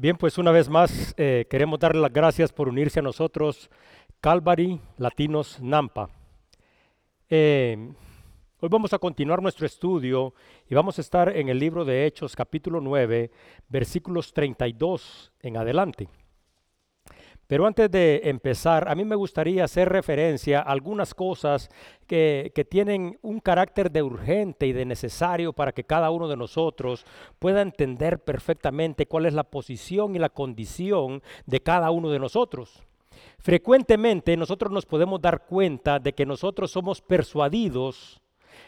[0.00, 3.68] Bien, pues una vez más eh, queremos darle las gracias por unirse a nosotros,
[4.20, 6.08] Calvary Latinos Nampa.
[7.28, 7.76] Eh,
[8.60, 10.34] hoy vamos a continuar nuestro estudio
[10.70, 13.32] y vamos a estar en el libro de Hechos capítulo 9,
[13.68, 16.08] versículos 32 en adelante.
[17.48, 21.70] Pero antes de empezar, a mí me gustaría hacer referencia a algunas cosas
[22.06, 27.06] que, tienen un carácter de urgente y de necesario para que cada uno de nosotros
[27.38, 32.86] pueda entender perfectamente cuál es la posición y la condición de cada uno de nosotros.
[33.38, 38.20] Frecuentemente nosotros nos podemos dar cuenta de que nosotros somos persuadidos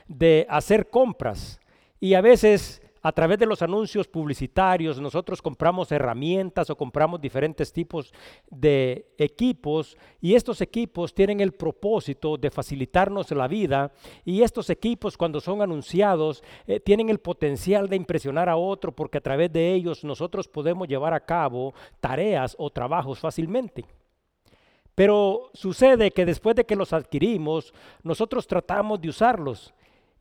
[0.09, 1.61] de hacer compras
[2.01, 7.73] y a veces a través de los anuncios publicitarios nosotros compramos herramientas o compramos diferentes
[7.73, 8.13] tipos
[8.51, 13.93] de equipos y estos equipos tienen el propósito de facilitarnos la vida
[14.25, 19.19] y estos equipos cuando son anunciados eh, tienen el potencial de impresionar a otro porque
[19.19, 23.85] a través de ellos nosotros podemos llevar a cabo tareas o trabajos fácilmente.
[24.95, 29.73] Pero sucede que después de que los adquirimos, nosotros tratamos de usarlos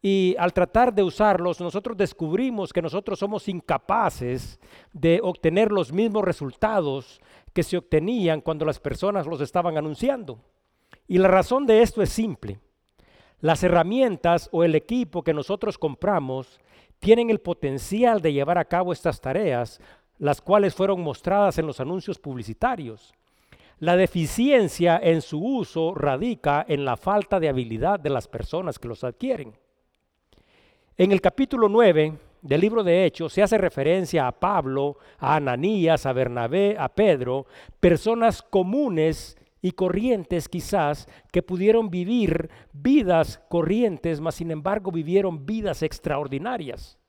[0.02, 4.60] y al tratar de usarlos, nosotros descubrimos que nosotros somos incapaces
[4.94, 7.20] de obtener los mismos resultados
[7.54, 10.40] que se obtenían cuando las personas los estaban anunciando.
[11.08, 12.60] Y la razón de esto es simple.
[13.42, 16.60] Las herramientas o el equipo que nosotros compramos
[17.00, 19.82] tienen el potencial de llevar a cabo estas tareas,
[20.18, 23.14] las cuales fueron mostradas en los anuncios publicitarios.
[23.80, 28.90] La deficiencia en su uso radica en la falta de habilidad de las personas que
[28.90, 29.54] los adquieren.
[31.00, 36.06] En el capítulo 9 del libro de Hechos se hace referencia a Pablo, a Ananías,
[36.06, 37.46] a Bernabé, a Pedro,
[37.80, 45.84] personas comunes y corrientes quizás que pudieron vivir vidas corrientes, mas sin embargo vivieron vidas
[45.84, 47.00] extraordinarias.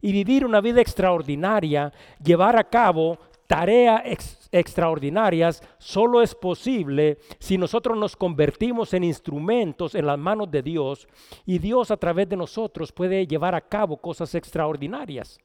[0.00, 3.18] Y vivir una vida extraordinaria, llevar a cabo
[3.50, 10.62] tareas extraordinarias solo es posible si nosotros nos convertimos en instrumentos en las manos de
[10.62, 11.08] Dios
[11.44, 15.40] y Dios a través de nosotros puede llevar a cabo cosas extraordinarias.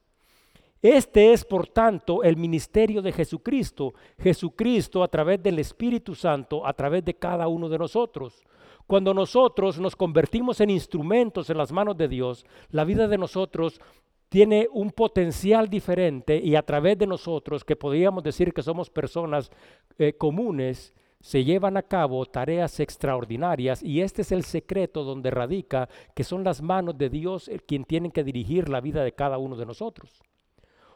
[0.84, 3.96] Este es, por tanto, el ministerio de Jesucristo.
[4.20, 8.44] Jesucristo a través del Espíritu Santo, a través de cada uno de nosotros.
[8.86, 13.82] Cuando nosotros nos convertimos en instrumentos en las manos de Dios, la vida de nosotros
[14.30, 19.52] tiene un potencial diferente y a través de nosotros, que podríamos decir que somos personas
[19.97, 25.90] eh, comunes, se llevan a cabo tareas extraordinarias y este es el secreto donde radica
[26.14, 29.56] que son las manos de Dios quien tienen que dirigir la vida de cada uno
[29.56, 30.22] de nosotros.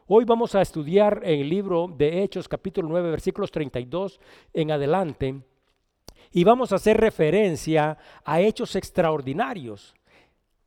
[0.05, 4.19] Hoy vamos a estudiar en el libro de Hechos capítulo 9 versículos 32
[4.53, 5.41] en adelante
[6.31, 9.95] y vamos a hacer referencia a hechos extraordinarios.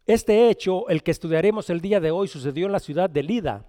[0.06, 3.64] Este hecho, el que estudiaremos el día de hoy, sucedió en la ciudad de Lida.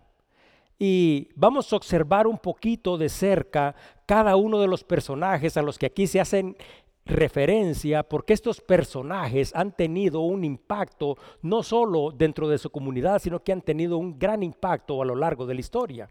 [0.80, 5.78] Y vamos a observar un poquito de cerca cada uno de los personajes a los
[5.78, 6.58] que aquí se hacen
[7.06, 13.44] referencia, porque estos personajes han tenido un impacto no solo dentro de su comunidad, sino
[13.44, 16.10] que han tenido un gran impacto a lo largo de la historia.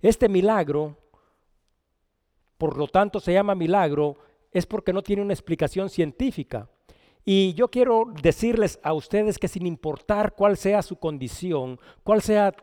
[0.00, 0.96] Este milagro,
[2.56, 4.16] por lo tanto se llama milagro,
[4.52, 6.68] es porque no tiene una explicación científica.
[7.30, 12.54] Y yo quiero decirles a ustedes que sin importar cuál sea su condición, cuál sea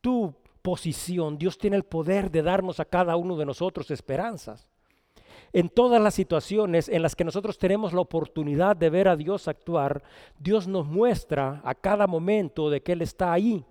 [0.00, 4.68] tu posición, Dios tiene el poder de darnos a cada uno de nosotros esperanzas.
[5.52, 9.46] En todas las situaciones en las que nosotros tenemos la oportunidad de ver a Dios
[9.46, 10.02] actuar,
[10.36, 13.64] Dios nos muestra a cada momento de que Él está ahí.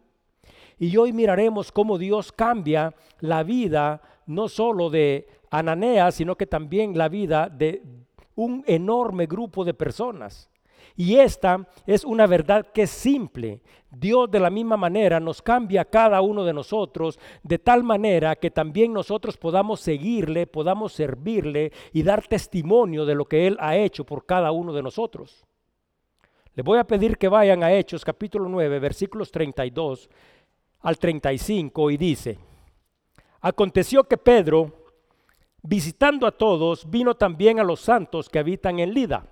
[0.80, 6.98] Y hoy miraremos cómo Dios cambia la vida no solo de Ananeas, sino que también
[6.98, 7.84] la vida de
[8.44, 10.50] un enorme grupo de personas.
[10.96, 13.62] Y esta es una verdad que es simple.
[13.91, 18.35] Dios de la misma manera nos cambia a cada uno de nosotros de tal manera
[18.35, 23.78] que también nosotros podamos seguirle, podamos servirle y dar testimonio de lo que Él ha
[23.78, 25.46] hecho por cada uno de nosotros.
[26.56, 30.10] Les voy a pedir que vayan a Hechos capítulo 9 versículos 32
[30.81, 32.38] al 35 y dice,
[33.39, 34.81] aconteció que Pedro
[35.63, 39.25] visitando a todos, vino también a los santos que habitan en Lida.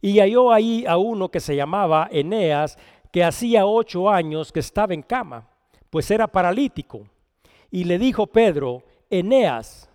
[0.00, 2.78] Y halló ahí a uno que se llamaba Eneas,
[3.12, 5.48] que hacía ocho años que estaba en cama,
[5.90, 7.06] pues era paralítico.
[7.70, 9.90] Y le dijo Pedro, Eneas,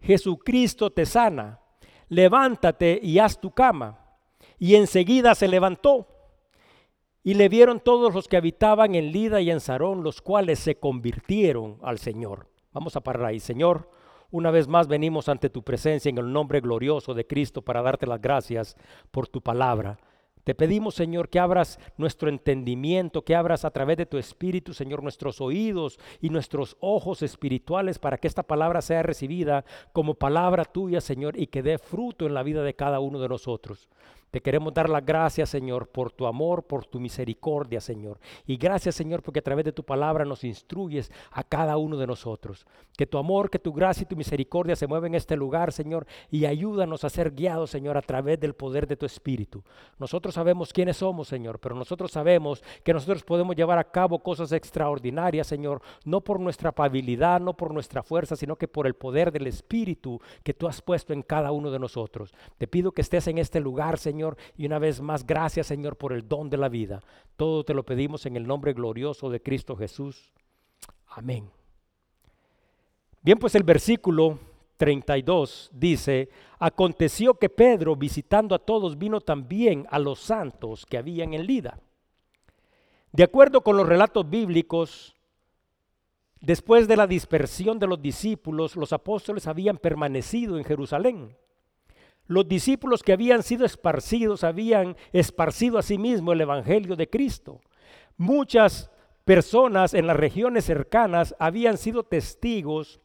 [0.00, 1.60] Jesucristo te sana,
[2.08, 3.98] levántate y haz tu cama.
[4.58, 6.06] Y enseguida se levantó.
[7.22, 10.78] Y le vieron todos los que habitaban en Lida y en Sarón, los cuales se
[10.78, 12.48] convirtieron al Señor.
[12.72, 13.90] Vamos a parar ahí, Señor.
[14.30, 18.06] Una vez más venimos ante tu presencia en el nombre glorioso de Cristo para darte
[18.06, 18.76] las gracias
[19.10, 19.98] por tu palabra.
[20.44, 25.02] Te pedimos, Señor, que abras nuestro entendimiento, que abras a través de tu Espíritu, Señor,
[25.02, 29.64] nuestros oídos y nuestros ojos espirituales para que esta palabra sea recibida
[29.94, 33.28] como palabra tuya, Señor, y que dé fruto en la vida de cada uno de
[33.28, 33.88] nosotros.
[34.30, 38.18] Te queremos dar las gracias, Señor, por tu amor, por tu misericordia, Señor.
[38.46, 42.06] Y gracias, Señor, porque a través de tu palabra nos instruyes a cada uno de
[42.06, 42.66] nosotros.
[42.96, 46.06] Que tu amor, que tu gracia y tu misericordia se muevan en este lugar, Señor,
[46.30, 49.62] y ayúdanos a ser guiados, Señor, a través del poder de tu Espíritu.
[49.98, 54.52] Nosotros sabemos quiénes somos, Señor, pero nosotros sabemos que nosotros podemos llevar a cabo cosas
[54.52, 59.32] extraordinarias, Señor, no por nuestra habilidad, no por nuestra fuerza, sino que por el poder
[59.32, 62.34] del Espíritu que tú has puesto en cada uno de nosotros.
[62.58, 64.36] Te pido que estés en este lugar, Señor Señor.
[64.56, 67.00] Y una vez más, gracias, Señor, por el don de la vida.
[67.36, 70.32] Todo te lo pedimos en el nombre glorioso de Cristo Jesús.
[71.06, 71.48] Amén.
[73.22, 74.40] Bien, pues el versículo
[74.76, 81.32] 32 dice, aconteció que Pedro, visitando a todos, vino también a los santos que habían
[81.32, 81.78] en Lida.
[83.12, 85.14] De acuerdo con los relatos bíblicos,
[86.40, 91.36] después de la dispersión de los discípulos, los apóstoles habían permanecido en Jerusalén
[92.28, 97.60] los discípulos que habían sido esparcidos habían esparcido a sí mismo el Evangelio de Cristo.
[98.18, 98.90] Muchas
[99.24, 103.00] personas en las regiones cercanas habían sido testigos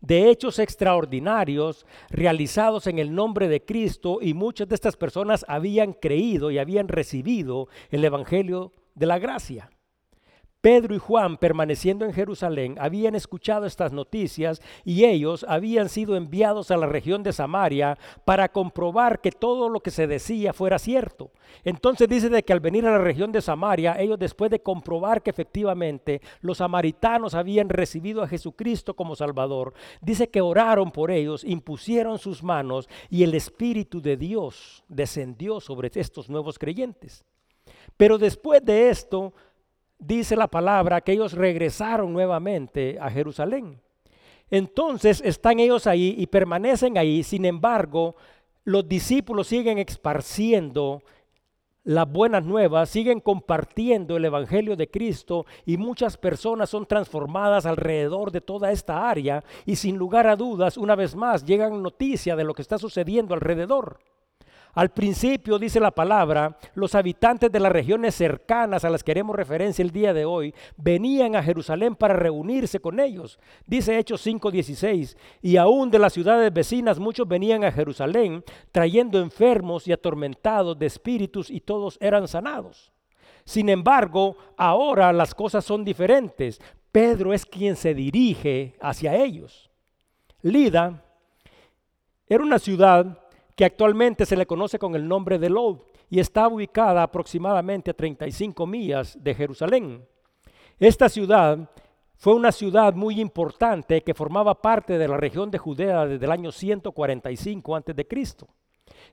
[0.00, 5.94] de hechos extraordinarios realizados en el nombre de Cristo y muchas de estas personas habían
[5.94, 9.70] creído y habían recibido el Evangelio de la gracia.
[10.60, 16.70] Pedro y Juan, permaneciendo en Jerusalén, habían escuchado estas noticias y ellos habían sido enviados
[16.70, 17.96] a la región de Samaria
[18.26, 21.30] para comprobar que todo lo que se decía fuera cierto.
[21.64, 25.22] Entonces dice de que al venir a la región de Samaria, ellos después de comprobar
[25.22, 29.72] que efectivamente los samaritanos habían recibido a Jesucristo como Salvador,
[30.02, 35.90] dice que oraron por ellos, impusieron sus manos y el Espíritu de Dios descendió sobre
[35.94, 37.24] estos nuevos creyentes.
[37.96, 39.32] Pero después de esto,
[40.00, 43.80] dice la palabra que ellos regresaron nuevamente a Jerusalén.
[44.50, 47.22] Entonces están ellos ahí y permanecen ahí.
[47.22, 48.16] Sin embargo,
[48.64, 51.02] los discípulos siguen esparciendo
[51.84, 58.30] las buenas nuevas, siguen compartiendo el Evangelio de Cristo y muchas personas son transformadas alrededor
[58.30, 62.44] de toda esta área y sin lugar a dudas, una vez más, llegan noticias de
[62.44, 63.98] lo que está sucediendo alrededor.
[64.74, 69.34] Al principio, dice la palabra, los habitantes de las regiones cercanas a las que haremos
[69.34, 73.38] referencia el día de hoy, venían a Jerusalén para reunirse con ellos.
[73.66, 79.88] Dice Hechos 5:16, y aún de las ciudades vecinas muchos venían a Jerusalén trayendo enfermos
[79.88, 82.92] y atormentados de espíritus y todos eran sanados.
[83.44, 86.60] Sin embargo, ahora las cosas son diferentes.
[86.92, 89.70] Pedro es quien se dirige hacia ellos.
[90.42, 91.04] Lida
[92.28, 93.18] era una ciudad
[93.54, 97.94] que actualmente se le conoce con el nombre de Lod y está ubicada aproximadamente a
[97.94, 100.04] 35 millas de Jerusalén.
[100.78, 101.70] Esta ciudad
[102.16, 106.32] fue una ciudad muy importante que formaba parte de la región de Judea desde el
[106.32, 107.96] año 145 a.C.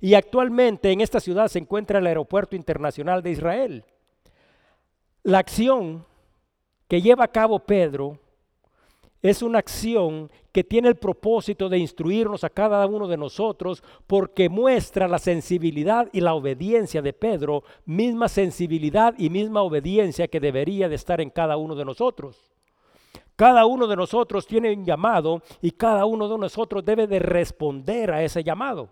[0.01, 3.85] Y actualmente en esta ciudad se encuentra el Aeropuerto Internacional de Israel.
[5.23, 6.05] La acción
[6.87, 8.19] que lleva a cabo Pedro
[9.21, 14.49] es una acción que tiene el propósito de instruirnos a cada uno de nosotros porque
[14.49, 20.87] muestra la sensibilidad y la obediencia de Pedro, misma sensibilidad y misma obediencia que debería
[20.87, 22.51] de estar en cada uno de nosotros.
[23.35, 28.11] Cada uno de nosotros tiene un llamado y cada uno de nosotros debe de responder
[28.11, 28.89] a ese llamado.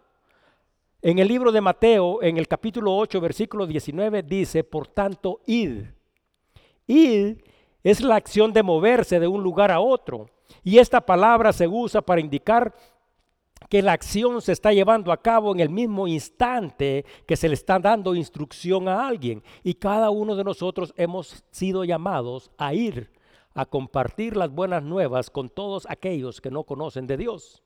[1.02, 5.84] En el libro de Mateo, en el capítulo 8, versículo 19, dice, por tanto, id.
[6.88, 7.38] Id
[7.86, 10.28] es la acción de moverse de un lugar a otro.
[10.64, 12.74] Y esta palabra se usa para indicar
[13.70, 17.54] que la acción se está llevando a cabo en el mismo instante que se le
[17.54, 19.44] está dando instrucción a alguien.
[19.62, 23.12] Y cada uno de nosotros hemos sido llamados a ir
[23.54, 27.62] a compartir las buenas nuevas con todos aquellos que no conocen de Dios.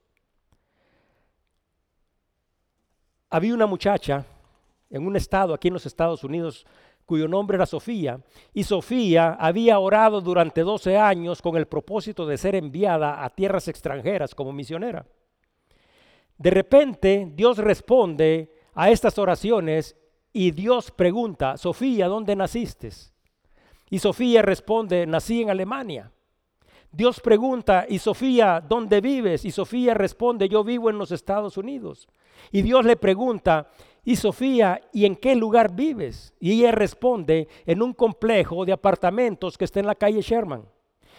[3.29, 4.25] Había una muchacha
[4.89, 6.65] en un estado aquí en los Estados Unidos
[7.09, 8.21] cuyo nombre era Sofía,
[8.53, 13.67] y Sofía había orado durante 12 años con el propósito de ser enviada a tierras
[13.67, 15.07] extranjeras como misionera.
[16.37, 19.97] De repente Dios responde a estas oraciones
[20.31, 22.91] y Dios pregunta, Sofía, ¿dónde naciste?
[23.89, 26.11] Y Sofía responde, nací en Alemania.
[26.91, 29.45] Dios pregunta, ¿y Sofía, dónde vives?
[29.45, 32.07] Y Sofía responde, yo vivo en los Estados Unidos.
[32.51, 33.67] Y Dios le pregunta,
[34.09, 36.33] y Sofía, ¿y en qué lugar vives?
[36.39, 40.63] Y ella responde, en un complejo de apartamentos que está en la calle Sherman.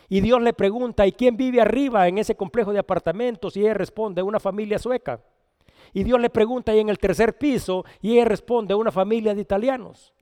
[0.09, 3.57] Y Dios le pregunta, ¿y quién vive arriba en ese complejo de apartamentos?
[3.57, 5.21] Y ella responde, una familia sueca.
[5.93, 9.43] Y Dios le pregunta ahí en el tercer piso y ella responde, una familia de
[9.43, 10.13] italianos.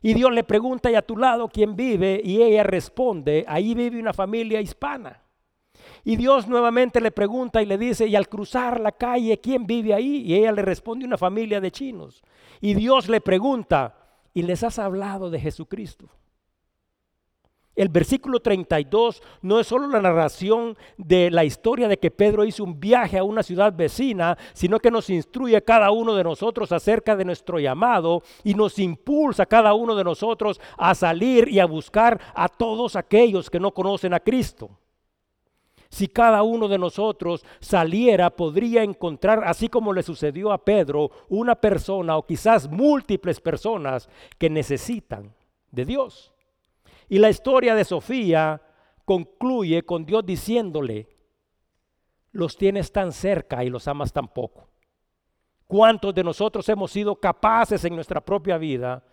[0.00, 3.98] Y Dios le pregunta y a tu lado quién vive y ella responde, ahí vive
[3.98, 5.20] una familia hispana.
[6.04, 9.94] Y Dios nuevamente le pregunta y le dice, y al cruzar la calle, ¿quién vive
[9.94, 10.22] ahí?
[10.22, 12.22] Y ella le responde, una familia de chinos.
[12.60, 13.94] Y Dios le pregunta,
[14.34, 16.08] ¿y les has hablado de Jesucristo?
[17.74, 22.64] El versículo 32 no es solo la narración de la historia de que Pedro hizo
[22.64, 26.70] un viaje a una ciudad vecina, sino que nos instruye a cada uno de nosotros
[26.70, 31.60] acerca de nuestro llamado y nos impulsa a cada uno de nosotros a salir y
[31.60, 34.68] a buscar a todos aquellos que no conocen a Cristo.
[35.92, 41.54] Si cada uno de nosotros saliera, podría encontrar, así como le sucedió a Pedro, una
[41.54, 44.08] persona o quizás múltiples personas
[44.38, 45.34] que necesitan
[45.70, 46.32] de Dios.
[47.10, 48.62] Y la historia de Sofía
[49.04, 51.10] concluye con Dios diciéndole,
[52.30, 54.70] los tienes tan cerca y los amas tan poco.
[55.66, 59.04] ¿Cuántos de nosotros hemos sido capaces en nuestra propia vida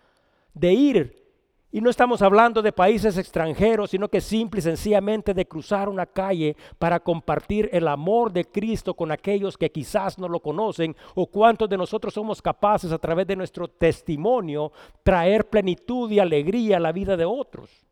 [0.54, 1.29] de ir?
[1.72, 6.04] Y no estamos hablando de países extranjeros, sino que simple y sencillamente de cruzar una
[6.04, 10.96] calle para compartir el amor de Cristo con aquellos que quizás no lo conocen.
[11.14, 14.72] O cuántos de nosotros somos capaces a través de nuestro testimonio
[15.04, 17.89] traer plenitud y alegría a la vida de otros.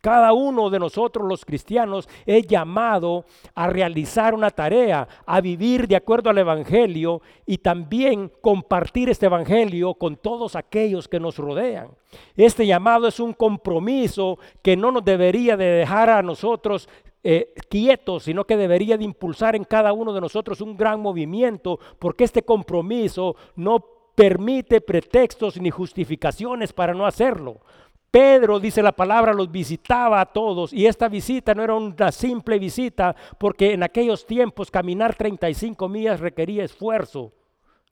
[0.00, 3.24] Cada uno de nosotros los cristianos es llamado
[3.54, 9.94] a realizar una tarea, a vivir de acuerdo al Evangelio y también compartir este Evangelio
[9.94, 11.88] con todos aquellos que nos rodean.
[12.36, 16.88] Este llamado es un compromiso que no nos debería de dejar a nosotros
[17.24, 21.80] eh, quietos, sino que debería de impulsar en cada uno de nosotros un gran movimiento,
[21.98, 27.60] porque este compromiso no permite pretextos ni justificaciones para no hacerlo.
[28.10, 32.58] Pedro, dice la palabra, los visitaba a todos y esta visita no era una simple
[32.58, 37.32] visita porque en aquellos tiempos caminar 35 millas requería esfuerzo,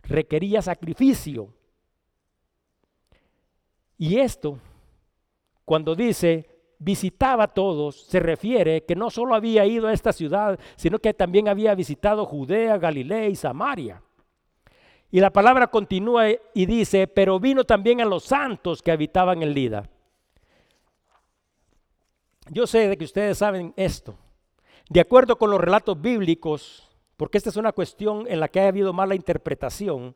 [0.02, 1.52] requería sacrificio.
[3.98, 4.58] Y esto,
[5.64, 10.58] cuando dice visitaba a todos, se refiere que no solo había ido a esta ciudad,
[10.76, 14.02] sino que también había visitado Judea, Galilea y Samaria.
[15.10, 19.54] Y la palabra continúa y dice, pero vino también a los santos que habitaban en
[19.54, 19.88] Lida.
[22.50, 24.16] Yo sé de que ustedes saben esto.
[24.88, 28.68] De acuerdo con los relatos bíblicos, porque esta es una cuestión en la que ha
[28.68, 30.14] habido mala interpretación,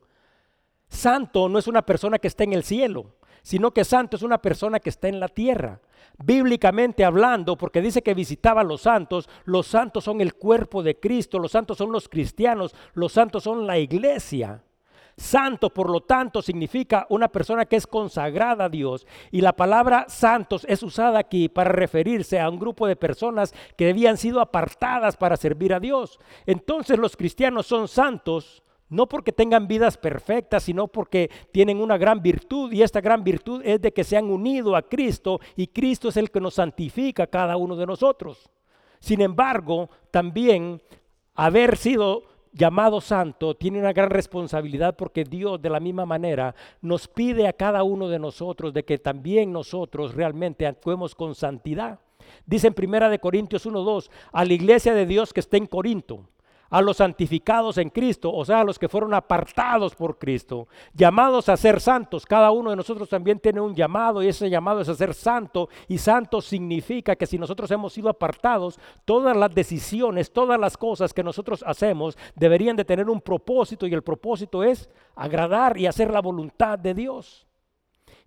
[0.88, 4.38] santo no es una persona que está en el cielo, sino que santo es una
[4.38, 5.80] persona que está en la tierra.
[6.22, 11.00] Bíblicamente hablando, porque dice que visitaba a los santos, los santos son el cuerpo de
[11.00, 14.62] Cristo, los santos son los cristianos, los santos son la iglesia.
[15.20, 19.06] Santo, por lo tanto, significa una persona que es consagrada a Dios.
[19.30, 23.90] Y la palabra santos es usada aquí para referirse a un grupo de personas que
[23.90, 26.18] habían sido apartadas para servir a Dios.
[26.46, 32.22] Entonces los cristianos son santos no porque tengan vidas perfectas, sino porque tienen una gran
[32.22, 36.08] virtud y esta gran virtud es de que se han unido a Cristo y Cristo
[36.08, 38.50] es el que nos santifica cada uno de nosotros.
[38.98, 40.82] Sin embargo, también
[41.34, 47.08] haber sido llamado santo tiene una gran responsabilidad porque Dios de la misma manera nos
[47.08, 52.00] pide a cada uno de nosotros de que también nosotros realmente actuemos con santidad.
[52.46, 56.26] Dice en Primera de Corintios 1:2 a la iglesia de Dios que está en Corinto
[56.70, 61.48] a los santificados en Cristo, o sea, a los que fueron apartados por Cristo, llamados
[61.48, 62.24] a ser santos.
[62.24, 65.68] Cada uno de nosotros también tiene un llamado y ese llamado es a ser santo.
[65.88, 71.12] Y santo significa que si nosotros hemos sido apartados, todas las decisiones, todas las cosas
[71.12, 76.10] que nosotros hacemos deberían de tener un propósito y el propósito es agradar y hacer
[76.10, 77.49] la voluntad de Dios.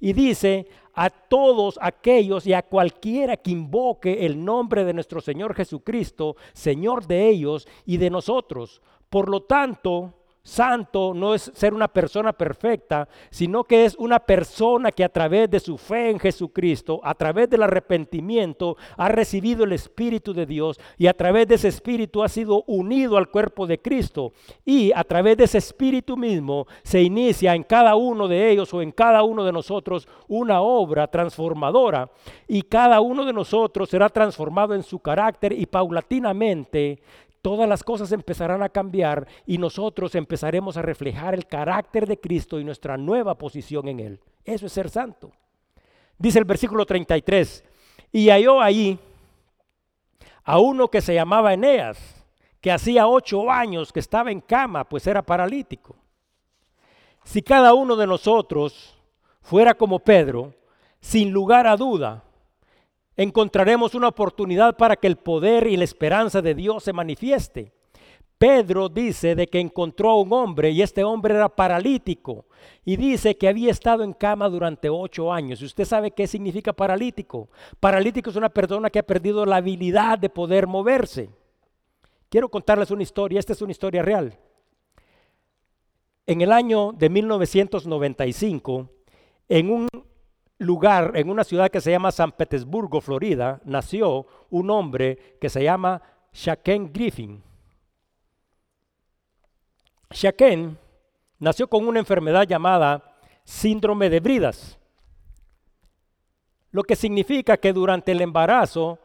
[0.03, 5.55] Y dice, a todos aquellos y a cualquiera que invoque el nombre de nuestro Señor
[5.55, 8.81] Jesucristo, Señor de ellos y de nosotros.
[9.09, 10.13] Por lo tanto,
[10.45, 15.49] Santo no es ser una persona perfecta, sino que es una persona que a través
[15.49, 20.81] de su fe en Jesucristo, a través del arrepentimiento, ha recibido el Espíritu de Dios
[20.97, 24.33] y a través de ese Espíritu ha sido unido al cuerpo de Cristo.
[24.65, 28.81] Y a través de ese Espíritu mismo se inicia en cada uno de ellos o
[28.81, 32.09] en cada uno de nosotros una obra transformadora.
[32.49, 37.01] Y cada uno de nosotros será transformado en su carácter y paulatinamente
[37.43, 42.57] todas las cosas empezarán a cambiar y nosotros empezaremos a reflejar el carácter de Cristo
[42.57, 44.19] y nuestra nueva posición en Él.
[44.45, 45.29] Eso es ser santo.
[46.17, 47.65] Dice el versículo 33,
[48.13, 48.97] y halló ahí
[50.45, 52.25] a uno que se llamaba Eneas,
[52.61, 55.97] que hacía ocho años que estaba en cama, pues era paralítico.
[57.25, 58.97] Si cada uno de nosotros
[59.41, 60.53] fuera como Pedro,
[61.01, 62.23] sin lugar a duda,
[63.15, 67.71] encontraremos una oportunidad para que el poder y la esperanza de Dios se manifieste.
[68.37, 72.45] Pedro dice de que encontró a un hombre y este hombre era paralítico
[72.83, 75.61] y dice que había estado en cama durante ocho años.
[75.61, 77.49] ¿Y usted sabe qué significa paralítico?
[77.79, 81.29] Paralítico es una persona que ha perdido la habilidad de poder moverse.
[82.27, 84.37] Quiero contarles una historia, esta es una historia real.
[86.25, 88.89] En el año de 1995,
[89.47, 89.87] en un
[90.63, 95.63] lugar, en una ciudad que se llama San Petersburgo, Florida, nació un hombre que se
[95.63, 96.01] llama
[96.31, 97.43] Shaquem Griffin.
[100.09, 100.75] Shaquem
[101.39, 104.79] nació con una enfermedad llamada síndrome de Bridas,
[106.71, 108.99] lo que significa que durante el embarazo,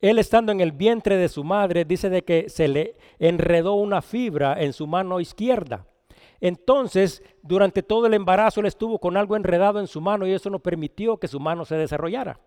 [0.00, 4.02] él estando en el vientre de su madre, dice de que se le enredó una
[4.02, 5.86] fibra en su mano izquierda.
[6.40, 10.50] Entonces, durante todo el embarazo, él estuvo con algo enredado en su mano y eso
[10.50, 12.38] no permitió que su mano se desarrollara.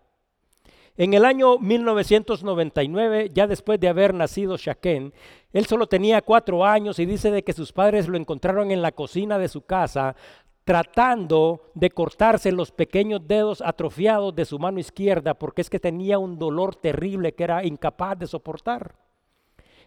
[0.96, 5.14] En el año 1999, ya después de haber nacido Shaken,
[5.52, 8.90] él solo tenía cuatro años y dice de que sus padres lo encontraron en la
[8.90, 10.16] cocina de su casa
[10.64, 16.18] tratando de cortarse los pequeños dedos atrofiados de su mano izquierda porque es que tenía
[16.18, 18.94] un dolor terrible que era incapaz de soportar.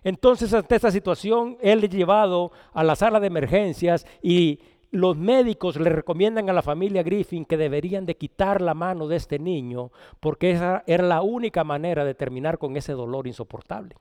[0.03, 4.60] Entonces, ante esta situación, él es llevado a la sala de emergencias y
[4.91, 9.15] los médicos le recomiendan a la familia Griffin que deberían de quitar la mano de
[9.15, 13.96] este niño porque esa era la única manera de terminar con ese dolor insoportable.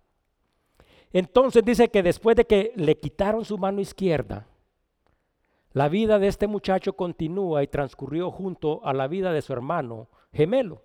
[1.13, 4.47] Entonces dice que después de que le quitaron su mano izquierda,
[5.73, 10.09] la vida de este muchacho continúa y transcurrió junto a la vida de su hermano
[10.33, 10.83] gemelo.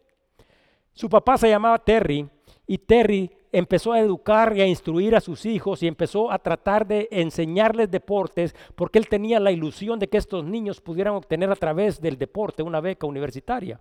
[0.94, 2.30] Su papá se llamaba Terry
[2.68, 6.86] y Terry empezó a educar y a instruir a sus hijos y empezó a tratar
[6.86, 11.56] de enseñarles deportes porque él tenía la ilusión de que estos niños pudieran obtener a
[11.56, 13.80] través del deporte una beca universitaria.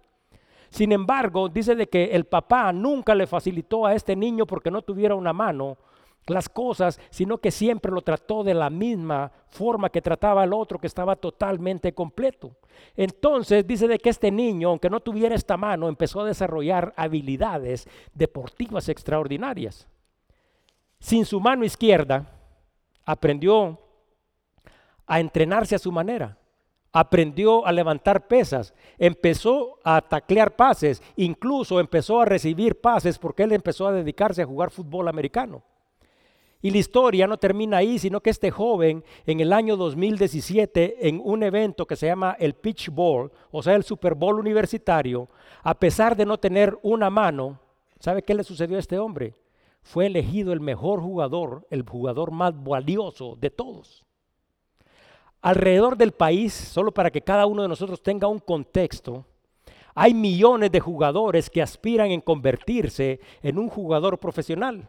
[0.71, 4.83] Sin embargo, dice de que el papá nunca le facilitó a este niño porque no
[4.83, 5.76] tuviera una mano
[6.26, 10.78] las cosas, sino que siempre lo trató de la misma forma que trataba al otro
[10.78, 12.57] que estaba totalmente completo.
[12.97, 17.88] Entonces dice de que este niño, aunque no tuviera esta mano, empezó a desarrollar habilidades
[18.14, 19.87] deportivas extraordinarias.
[20.99, 22.26] Sin su mano izquierda,
[23.04, 23.78] aprendió
[25.06, 26.39] a entrenarse a su manera.
[26.97, 33.50] Aprendió a levantar pesas, empezó a taclear pases, incluso empezó a recibir pases porque él
[33.50, 35.65] empezó a dedicarse a jugar fútbol americano.
[36.64, 41.20] Y la historia no termina ahí, sino que este joven en el año 2017, en
[41.22, 45.28] un evento que se llama el Pitch Bowl, o sea, el Super Bowl universitario,
[45.62, 47.60] a pesar de no tener una mano,
[48.00, 49.34] ¿sabe qué le sucedió a este hombre?
[49.82, 54.02] Fue elegido el mejor jugador, el jugador más valioso de todos.
[55.42, 59.26] Alrededor del país, solo para que cada uno de nosotros tenga un contexto,
[59.94, 64.88] hay millones de jugadores que aspiran en convertirse en un jugador profesional.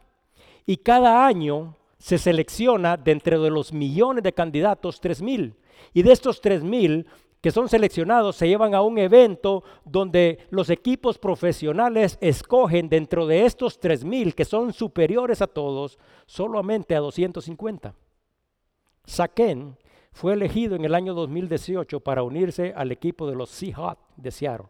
[0.65, 5.55] Y cada año se selecciona dentro de los millones de candidatos 3.000.
[5.93, 7.05] Y de estos 3.000
[7.45, 13.45] que son seleccionados se llevan a un evento donde los equipos profesionales escogen dentro de
[13.45, 17.93] estos 3.000 que son superiores a todos, solamente a 250.
[19.05, 19.77] Saken
[20.11, 24.67] fue elegido en el año 2018 para unirse al equipo de los Seahawks de Seattle.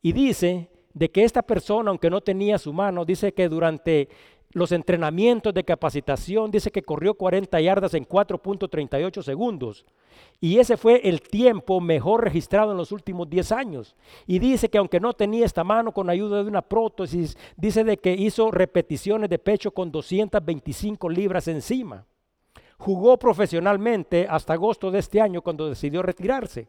[0.00, 4.08] Y dice de que esta persona, aunque no tenía su mano, dice que durante
[4.56, 9.84] los entrenamientos de capacitación, dice que corrió 40 yardas en 4.38 segundos.
[10.40, 13.94] Y ese fue el tiempo mejor registrado en los últimos 10 años.
[14.26, 17.98] Y dice que aunque no tenía esta mano con ayuda de una prótesis, dice de
[17.98, 22.06] que hizo repeticiones de pecho con 225 libras encima.
[22.78, 26.66] Jugó profesionalmente hasta agosto de este año cuando decidió retirarse.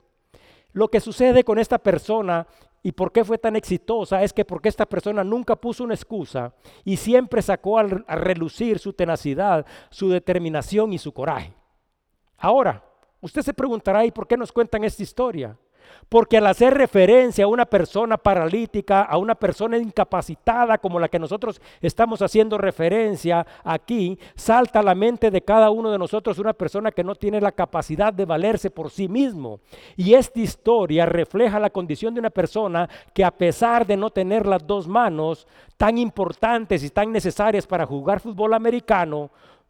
[0.74, 2.48] Lo que sucede con esta persona
[2.88, 6.54] y por qué fue tan exitosa es que porque esta persona nunca puso una excusa
[6.86, 11.54] y siempre sacó a relucir su tenacidad, su determinación y su coraje.
[12.38, 12.82] Ahora,
[13.20, 15.58] usted se preguntará, ¿y por qué nos cuentan esta historia?
[16.10, 21.20] Porque al hacer referencia a una persona paralítica, a una persona incapacitada como la que
[21.20, 26.54] nosotros estamos haciendo referencia aquí, salta a la mente de cada uno de nosotros una
[26.54, 29.60] persona que no tiene la capacidad de valerse por sí mismo.
[29.96, 34.46] Y esta historia refleja la condición de una persona que a pesar de no tener
[34.46, 39.30] las dos manos tan importantes y tan necesarias para jugar fútbol americano,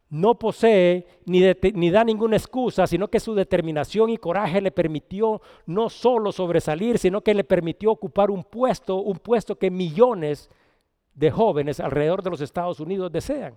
[0.10, 1.42] no posee ni,
[1.74, 6.98] ni, da ninguna excusa, sino que su determinación y coraje le permitió no solo sobresalir,
[6.98, 10.50] sino que le permitió ocupar un puesto, un puesto que millones
[11.14, 13.56] de jóvenes alrededor de los Estados Unidos desean.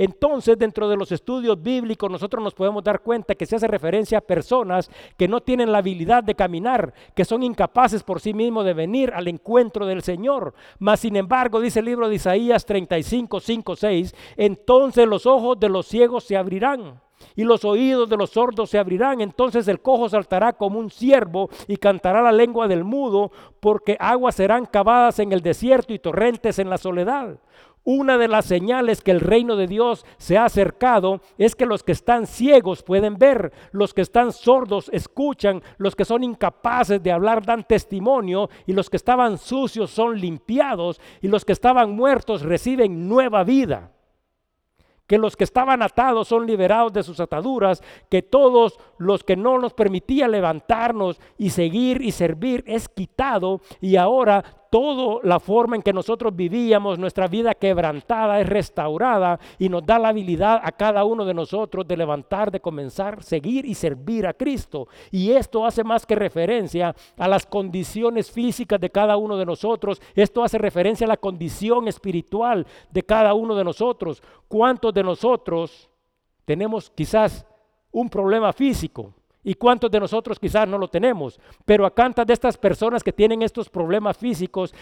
[0.00, 4.16] Entonces, dentro de los estudios bíblicos, nosotros nos podemos dar cuenta que se hace referencia
[4.16, 8.64] a personas que no tienen la habilidad de caminar, que son incapaces por sí mismos
[8.64, 10.54] de venir al encuentro del Señor.
[10.78, 15.68] Mas, sin embargo, dice el libro de Isaías 35, 5, 6, entonces los ojos de
[15.68, 16.98] los ciegos se abrirán
[17.36, 19.20] y los oídos de los sordos se abrirán.
[19.20, 24.36] Entonces el cojo saltará como un ciervo y cantará la lengua del mudo, porque aguas
[24.36, 27.38] serán cavadas en el desierto y torrentes en la soledad.
[27.82, 31.82] Una de las señales que el reino de Dios se ha acercado es que los
[31.82, 37.10] que están ciegos pueden ver, los que están sordos escuchan, los que son incapaces de
[37.10, 42.42] hablar dan testimonio y los que estaban sucios son limpiados y los que estaban muertos
[42.42, 43.92] reciben nueva vida.
[45.06, 49.58] Que los que estaban atados son liberados de sus ataduras, que todos los que no
[49.58, 55.82] nos permitía levantarnos y seguir y servir es quitado y ahora toda la forma en
[55.82, 61.04] que nosotros vivíamos, nuestra vida quebrantada es restaurada y nos da la habilidad a cada
[61.04, 64.86] uno de nosotros de levantar, de comenzar, seguir y servir a Cristo.
[65.10, 70.00] Y esto hace más que referencia a las condiciones físicas de cada uno de nosotros,
[70.14, 74.22] esto hace referencia a la condición espiritual de cada uno de nosotros.
[74.46, 75.90] ¿Cuántos de nosotros
[76.44, 77.44] tenemos quizás
[77.90, 79.12] un problema físico?
[79.42, 81.40] ¿Y cuántos de nosotros quizás no lo tenemos?
[81.64, 84.74] Pero a tantas de estas personas que tienen estos problemas físicos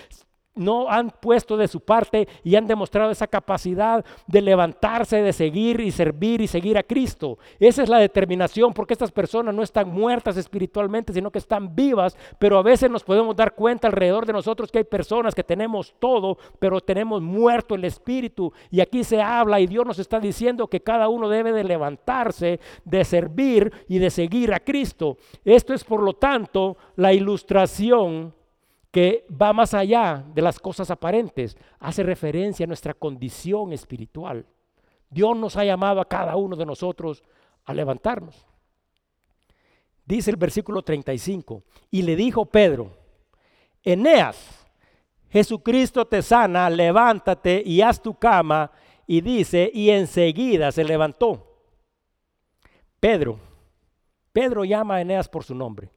[0.58, 5.80] no han puesto de su parte y han demostrado esa capacidad de levantarse, de seguir
[5.80, 7.38] y servir y seguir a Cristo.
[7.58, 12.16] Esa es la determinación porque estas personas no están muertas espiritualmente, sino que están vivas,
[12.38, 15.94] pero a veces nos podemos dar cuenta alrededor de nosotros que hay personas que tenemos
[15.98, 18.52] todo, pero tenemos muerto el espíritu.
[18.70, 22.60] Y aquí se habla y Dios nos está diciendo que cada uno debe de levantarse,
[22.84, 25.16] de servir y de seguir a Cristo.
[25.44, 28.34] Esto es por lo tanto la ilustración
[28.90, 34.46] que va más allá de las cosas aparentes, hace referencia a nuestra condición espiritual.
[35.10, 37.22] Dios nos ha llamado a cada uno de nosotros
[37.64, 38.46] a levantarnos.
[40.04, 42.96] Dice el versículo 35, y le dijo Pedro,
[43.82, 44.66] Eneas,
[45.30, 48.70] Jesucristo te sana, levántate y haz tu cama.
[49.06, 51.62] Y dice, y enseguida se levantó.
[53.00, 53.38] Pedro,
[54.32, 55.90] Pedro llama a Eneas por su nombre.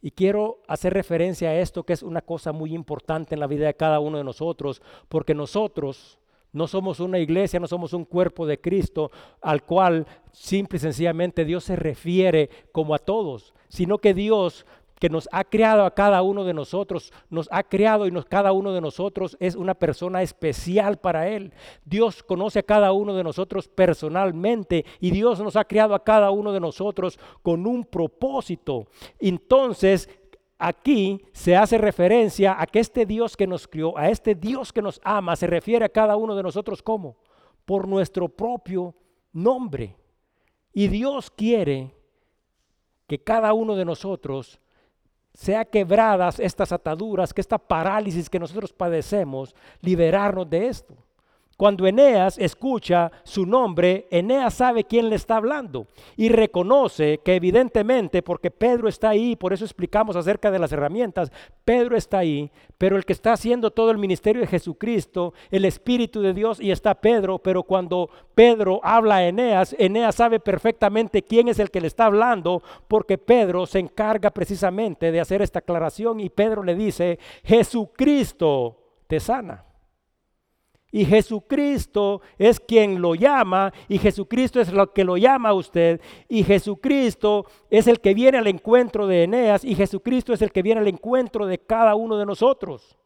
[0.00, 3.66] Y quiero hacer referencia a esto que es una cosa muy importante en la vida
[3.66, 6.18] de cada uno de nosotros, porque nosotros
[6.52, 9.10] no somos una iglesia, no somos un cuerpo de Cristo
[9.42, 14.64] al cual simple y sencillamente Dios se refiere como a todos, sino que Dios
[14.98, 18.52] que nos ha creado a cada uno de nosotros, nos ha creado y nos, cada
[18.52, 21.52] uno de nosotros es una persona especial para Él.
[21.84, 26.30] Dios conoce a cada uno de nosotros personalmente y Dios nos ha creado a cada
[26.30, 28.86] uno de nosotros con un propósito.
[29.18, 30.08] Entonces,
[30.58, 34.82] aquí se hace referencia a que este Dios que nos crió, a este Dios que
[34.82, 37.16] nos ama, se refiere a cada uno de nosotros como
[37.64, 38.94] por nuestro propio
[39.32, 39.96] nombre.
[40.72, 41.94] Y Dios quiere
[43.06, 44.60] que cada uno de nosotros
[45.36, 50.94] sea quebradas estas ataduras, que esta parálisis que nosotros padecemos, liberarnos de esto.
[51.56, 58.20] Cuando Eneas escucha su nombre, Eneas sabe quién le está hablando y reconoce que evidentemente,
[58.20, 61.32] porque Pedro está ahí, por eso explicamos acerca de las herramientas,
[61.64, 66.20] Pedro está ahí, pero el que está haciendo todo el ministerio de Jesucristo, el Espíritu
[66.20, 71.48] de Dios y está Pedro, pero cuando Pedro habla a Eneas, Eneas sabe perfectamente quién
[71.48, 76.20] es el que le está hablando, porque Pedro se encarga precisamente de hacer esta aclaración
[76.20, 79.64] y Pedro le dice, Jesucristo te sana.
[80.92, 86.00] Y Jesucristo es quien lo llama y Jesucristo es lo que lo llama a usted.
[86.28, 90.62] Y Jesucristo es el que viene al encuentro de Eneas y Jesucristo es el que
[90.62, 92.96] viene al encuentro de cada uno de nosotros.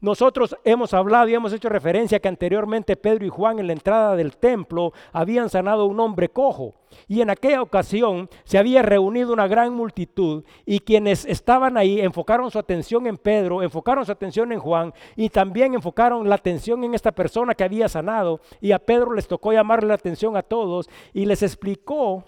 [0.00, 4.16] Nosotros hemos hablado y hemos hecho referencia que anteriormente Pedro y Juan en la entrada
[4.16, 6.74] del templo habían sanado a un hombre cojo.
[7.06, 12.50] Y en aquella ocasión se había reunido una gran multitud y quienes estaban ahí enfocaron
[12.50, 16.94] su atención en Pedro, enfocaron su atención en Juan y también enfocaron la atención en
[16.94, 18.40] esta persona que había sanado.
[18.60, 22.24] Y a Pedro les tocó llamarle la atención a todos y les explicó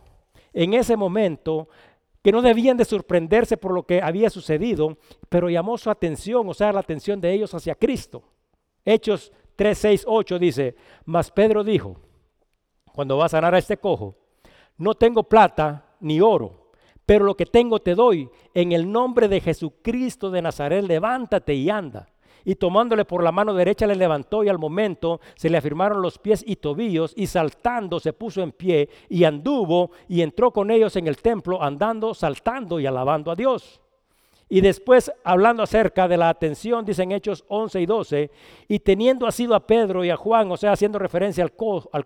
[0.52, 1.68] en ese momento
[2.22, 4.96] que no debían de sorprenderse por lo que había sucedido,
[5.28, 8.22] pero llamó su atención, o sea, la atención de ellos hacia Cristo.
[8.84, 11.96] Hechos 3, 6, 8 dice, mas Pedro dijo,
[12.92, 14.16] cuando va a sanar a este cojo,
[14.76, 16.70] no tengo plata ni oro,
[17.04, 21.70] pero lo que tengo te doy, en el nombre de Jesucristo de Nazaret, levántate y
[21.70, 22.11] anda
[22.44, 26.18] y tomándole por la mano derecha le levantó y al momento se le afirmaron los
[26.18, 30.96] pies y tobillos y saltando se puso en pie y anduvo y entró con ellos
[30.96, 33.81] en el templo andando, saltando y alabando a Dios.
[34.52, 38.30] Y después, hablando acerca de la atención, dicen Hechos 11 y 12,
[38.68, 41.54] y teniendo asido a Pedro y a Juan, o sea, haciendo referencia al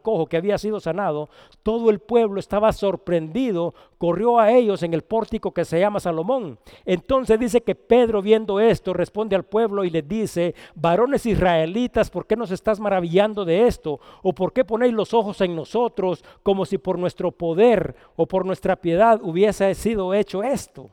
[0.00, 1.28] cojo, que había sido sanado,
[1.64, 6.56] todo el pueblo estaba sorprendido, corrió a ellos en el pórtico que se llama Salomón.
[6.84, 12.28] Entonces dice que Pedro, viendo esto, responde al pueblo y les dice, varones israelitas, ¿por
[12.28, 13.98] qué nos estás maravillando de esto?
[14.22, 18.46] ¿O por qué ponéis los ojos en nosotros como si por nuestro poder o por
[18.46, 20.92] nuestra piedad hubiese sido hecho esto?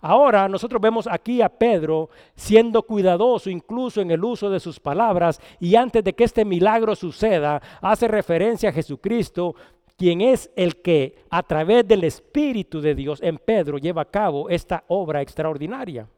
[0.00, 5.40] Ahora nosotros vemos aquí a Pedro siendo cuidadoso incluso en el uso de sus palabras
[5.58, 9.54] y antes de que este milagro suceda, hace referencia a Jesucristo,
[9.98, 14.48] quien es el que a través del Espíritu de Dios en Pedro lleva a cabo
[14.48, 16.08] esta obra extraordinaria.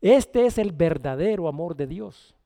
[0.00, 2.36] Este es el verdadero amor de Dios.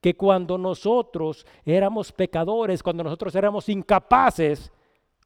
[0.00, 4.70] Que cuando nosotros éramos pecadores, cuando nosotros éramos incapaces,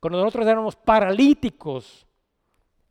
[0.00, 2.03] cuando nosotros éramos paralíticos,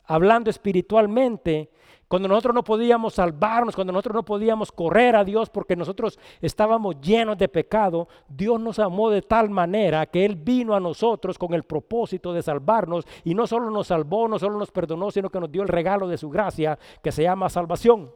[0.06, 1.70] hablando espiritualmente,
[2.14, 7.02] cuando nosotros no podíamos salvarnos, cuando nosotros no podíamos correr a Dios porque nosotros estábamos
[7.02, 11.56] llenos de pecado, Dios nos amó de tal manera que Él vino a nosotros con
[11.56, 15.40] el propósito de salvarnos y no solo nos salvó, no solo nos perdonó, sino que
[15.40, 18.12] nos dio el regalo de su gracia que se llama salvación.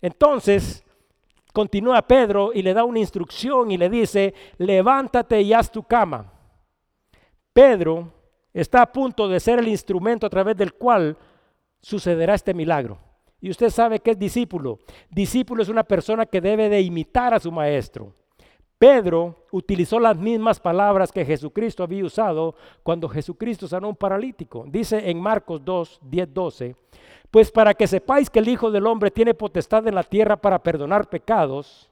[0.00, 0.82] Entonces,
[1.52, 6.32] continúa Pedro y le da una instrucción y le dice, levántate y haz tu cama.
[7.52, 8.19] Pedro
[8.52, 11.16] está a punto de ser el instrumento a través del cual
[11.80, 12.98] sucederá este milagro.
[13.40, 14.78] Y usted sabe que es discípulo.
[15.08, 18.12] Discípulo es una persona que debe de imitar a su maestro.
[18.80, 24.64] Pedro utilizó las mismas palabras que Jesucristo había usado cuando Jesucristo sanó a un paralítico.
[24.66, 26.76] Dice en Marcos 2, 10, 12,
[27.30, 30.62] pues para que sepáis que el Hijo del Hombre tiene potestad en la tierra para
[30.62, 31.90] perdonar pecados,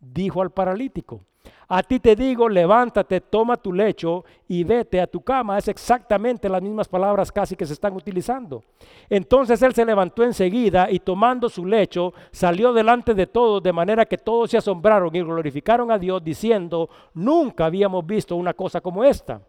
[0.00, 1.22] dijo al paralítico,
[1.68, 5.58] a ti te digo, levántate, toma tu lecho y vete a tu cama.
[5.58, 8.62] Es exactamente las mismas palabras casi que se están utilizando.
[9.10, 14.06] Entonces él se levantó enseguida y tomando su lecho salió delante de todos, de manera
[14.06, 19.04] que todos se asombraron y glorificaron a Dios diciendo, nunca habíamos visto una cosa como
[19.04, 19.42] esta.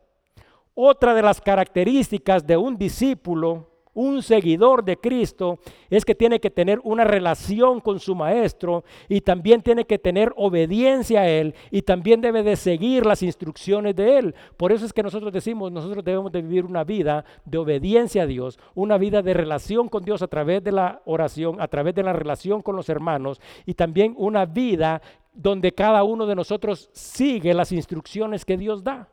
[0.74, 6.50] Otra de las características de un discípulo un seguidor de Cristo es que tiene que
[6.50, 11.82] tener una relación con su maestro y también tiene que tener obediencia a él y
[11.82, 14.36] también debe de seguir las instrucciones de él.
[14.58, 18.28] Por eso es que nosotros decimos, nosotros debemos de vivir una vida de obediencia a
[18.28, 22.04] Dios, una vida de relación con Dios a través de la oración, a través de
[22.04, 25.02] la relación con los hermanos y también una vida
[25.34, 29.10] donde cada uno de nosotros sigue las instrucciones que Dios da.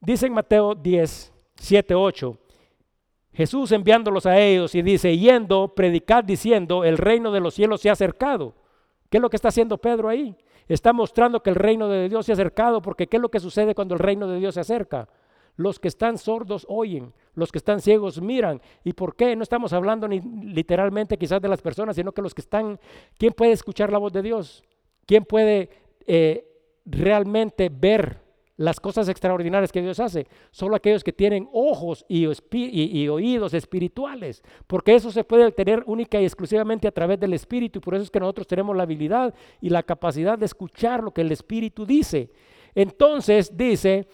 [0.00, 2.38] Dice en Mateo 10, 7, 8.
[3.36, 7.90] Jesús enviándolos a ellos y dice, yendo, predicad diciendo, el reino de los cielos se
[7.90, 8.54] ha acercado.
[9.10, 10.34] ¿Qué es lo que está haciendo Pedro ahí?
[10.68, 13.38] Está mostrando que el reino de Dios se ha acercado porque ¿qué es lo que
[13.38, 15.06] sucede cuando el reino de Dios se acerca?
[15.56, 18.62] Los que están sordos oyen, los que están ciegos miran.
[18.84, 19.36] ¿Y por qué?
[19.36, 22.80] No estamos hablando ni literalmente quizás de las personas, sino que los que están,
[23.18, 24.64] ¿quién puede escuchar la voz de Dios?
[25.04, 25.68] ¿Quién puede
[26.06, 26.48] eh,
[26.86, 28.25] realmente ver
[28.56, 30.26] las cosas extraordinarias que Dios hace.
[30.50, 32.26] Solo aquellos que tienen ojos y,
[33.08, 37.82] oídos espirituales, porque eso se puede tener única y exclusivamente a través del Espíritu, y
[37.82, 41.20] por eso es que nosotros tenemos la habilidad y la capacidad de escuchar lo que
[41.20, 42.30] el Espíritu dice.
[42.74, 44.06] Entonces dice,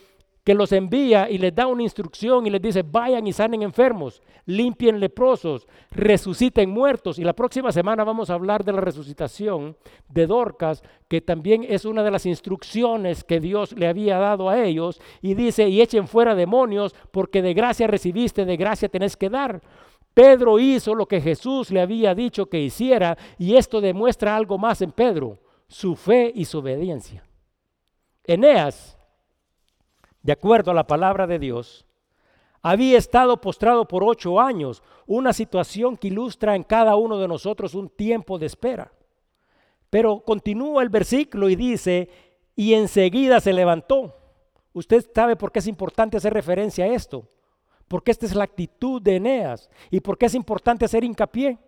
[0.44, 4.22] que los envía y les da una instrucción y les dice, vayan y sanen enfermos,
[4.44, 7.18] limpien leprosos, resuciten muertos.
[7.18, 9.76] Y la próxima semana vamos a hablar de la resucitación
[10.08, 14.60] de Dorcas, que también es una de las instrucciones que Dios le había dado a
[14.60, 15.00] ellos.
[15.20, 19.62] Y dice, y echen fuera demonios, porque de gracia recibiste, de gracia tenés que dar.
[20.12, 24.82] Pedro hizo lo que Jesús le había dicho que hiciera, y esto demuestra algo más
[24.82, 27.24] en Pedro, su fe y su obediencia.
[28.24, 28.98] Eneas
[30.22, 31.84] de acuerdo a la palabra de Dios,
[32.62, 37.74] había estado postrado por ocho años, una situación que ilustra en cada uno de nosotros
[37.74, 38.92] un tiempo de espera.
[39.90, 42.08] Pero continúa el versículo y dice,
[42.54, 44.16] y enseguida se levantó.
[44.72, 47.28] Usted sabe por qué es importante hacer referencia a esto,
[47.88, 51.58] porque esta es la actitud de Eneas y por qué es importante hacer hincapié.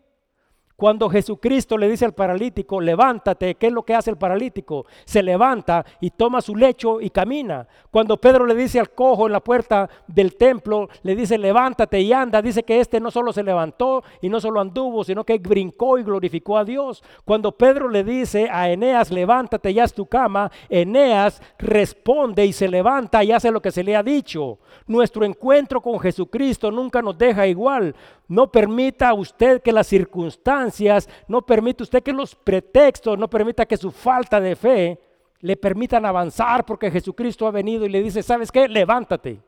[0.77, 4.87] Cuando Jesucristo le dice al paralítico, levántate, ¿qué es lo que hace el paralítico?
[5.05, 7.69] Se levanta y toma su lecho y camina.
[7.93, 12.13] Cuando Pedro le dice al cojo en la puerta del templo, le dice, levántate y
[12.13, 15.97] anda, dice que este no solo se levantó y no solo anduvo, sino que brincó
[15.97, 17.05] y glorificó a Dios.
[17.25, 22.67] Cuando Pedro le dice a Eneas, levántate y haz tu cama, Eneas responde y se
[22.67, 24.59] levanta y hace lo que se le ha dicho.
[24.89, 27.95] Nuestro encuentro con Jesucristo nunca nos deja igual.
[28.27, 33.77] No permita usted que las circunstancias, no permita usted que los pretextos, no permita que
[33.77, 35.01] su falta de fe
[35.41, 38.67] le permitan avanzar porque Jesucristo ha venido y le dice, ¿sabes qué?
[38.67, 39.43] Levántate.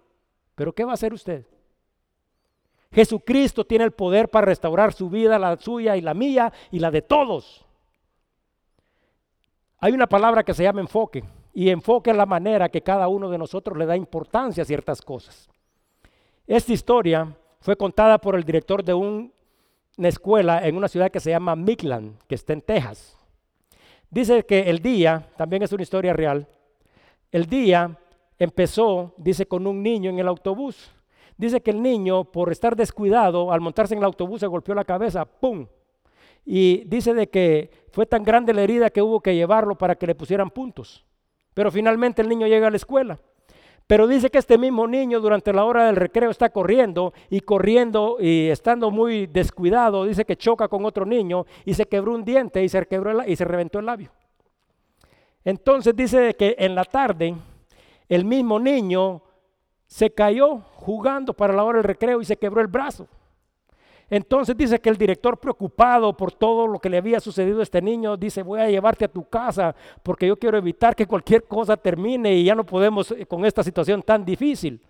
[0.54, 1.46] Pero ¿qué va a hacer usted?
[2.92, 6.90] Jesucristo tiene el poder para restaurar su vida, la suya y la mía y la
[6.90, 7.64] de todos.
[9.78, 13.30] Hay una palabra que se llama enfoque y enfoque es la manera que cada uno
[13.30, 15.48] de nosotros le da importancia a ciertas cosas.
[16.46, 17.34] Esta historia
[17.66, 19.28] fue contada por el director de una
[19.98, 23.18] escuela en una ciudad que se llama Midland, que está en Texas.
[24.08, 26.46] Dice que el día, también es una historia real,
[27.32, 27.98] el día
[28.38, 30.92] empezó, dice, con un niño en el autobús.
[31.36, 34.84] Dice que el niño, por estar descuidado, al montarse en el autobús se golpeó la
[34.84, 35.66] cabeza, ¡pum!
[36.44, 40.06] Y dice de que fue tan grande la herida que hubo que llevarlo para que
[40.06, 41.04] le pusieran puntos.
[41.52, 43.18] Pero finalmente el niño llega a la escuela.
[43.86, 48.16] Pero dice que este mismo niño durante la hora del recreo está corriendo y corriendo
[48.18, 52.64] y estando muy descuidado, dice que choca con otro niño y se quebró un diente
[52.64, 54.10] y se, quebró y se reventó el labio.
[55.44, 57.36] Entonces dice que en la tarde
[58.08, 59.22] el mismo niño
[59.86, 63.06] se cayó jugando para la hora del recreo y se quebró el brazo.
[64.08, 67.82] Entonces dice que el director preocupado por todo lo que le había sucedido a este
[67.82, 71.76] niño, dice, voy a llevarte a tu casa porque yo quiero evitar que cualquier cosa
[71.76, 74.80] termine y ya no podemos eh, con esta situación tan difícil.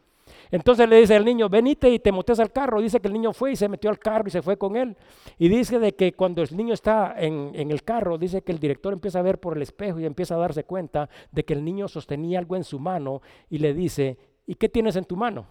[0.50, 2.80] Entonces le dice al niño, venite y te metes al carro.
[2.80, 4.96] Dice que el niño fue y se metió al carro y se fue con él.
[5.38, 8.58] Y dice de que cuando el niño está en, en, el carro, dice que el
[8.58, 11.64] director empieza a ver por el espejo y empieza a darse cuenta de que el
[11.64, 15.46] niño sostenía algo en su mano y le dice, ¿y qué tienes en tu mano?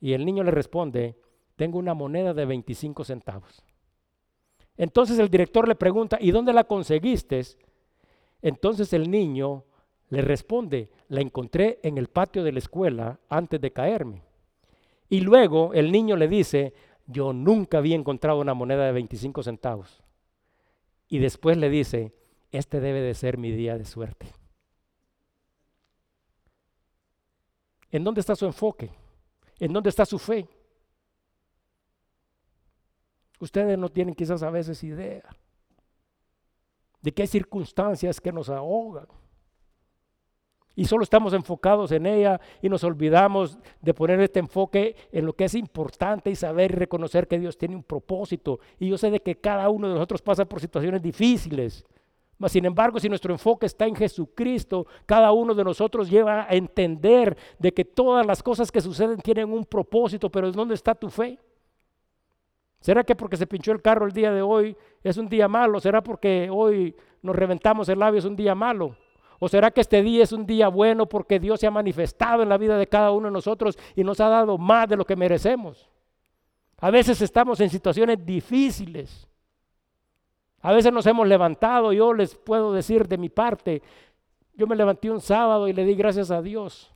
[0.00, 1.16] Y el niño le responde,
[1.56, 3.62] tengo una moneda de 25 centavos.
[4.76, 7.40] Entonces el director le pregunta, ¿y dónde la conseguiste?
[8.42, 9.64] Entonces el niño
[10.08, 14.22] le responde, la encontré en el patio de la escuela antes de caerme.
[15.08, 16.74] Y luego el niño le dice,
[17.06, 20.02] yo nunca había encontrado una moneda de 25 centavos.
[21.08, 22.14] Y después le dice,
[22.50, 24.26] este debe de ser mi día de suerte.
[27.90, 28.90] ¿En dónde está su enfoque?
[29.60, 30.48] ¿En dónde está su fe?
[33.44, 35.22] Ustedes no tienen quizás a veces idea
[37.02, 39.06] de qué circunstancias que nos ahogan.
[40.74, 45.34] Y solo estamos enfocados en ella y nos olvidamos de poner este enfoque en lo
[45.34, 48.60] que es importante y saber y reconocer que Dios tiene un propósito.
[48.78, 51.84] Y yo sé de que cada uno de nosotros pasa por situaciones difíciles.
[52.38, 56.54] Mas, sin embargo, si nuestro enfoque está en Jesucristo, cada uno de nosotros lleva a
[56.54, 61.10] entender de que todas las cosas que suceden tienen un propósito, pero ¿dónde está tu
[61.10, 61.38] fe?
[62.84, 65.80] ¿Será que porque se pinchó el carro el día de hoy es un día malo?
[65.80, 68.94] ¿Será porque hoy nos reventamos el labio es un día malo?
[69.38, 72.50] ¿O será que este día es un día bueno porque Dios se ha manifestado en
[72.50, 75.16] la vida de cada uno de nosotros y nos ha dado más de lo que
[75.16, 75.88] merecemos?
[76.76, 79.26] A veces estamos en situaciones difíciles.
[80.60, 83.80] A veces nos hemos levantado, yo les puedo decir de mi parte,
[84.52, 86.92] yo me levanté un sábado y le di gracias a Dios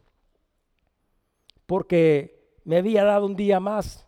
[1.65, 4.08] porque me había dado un día más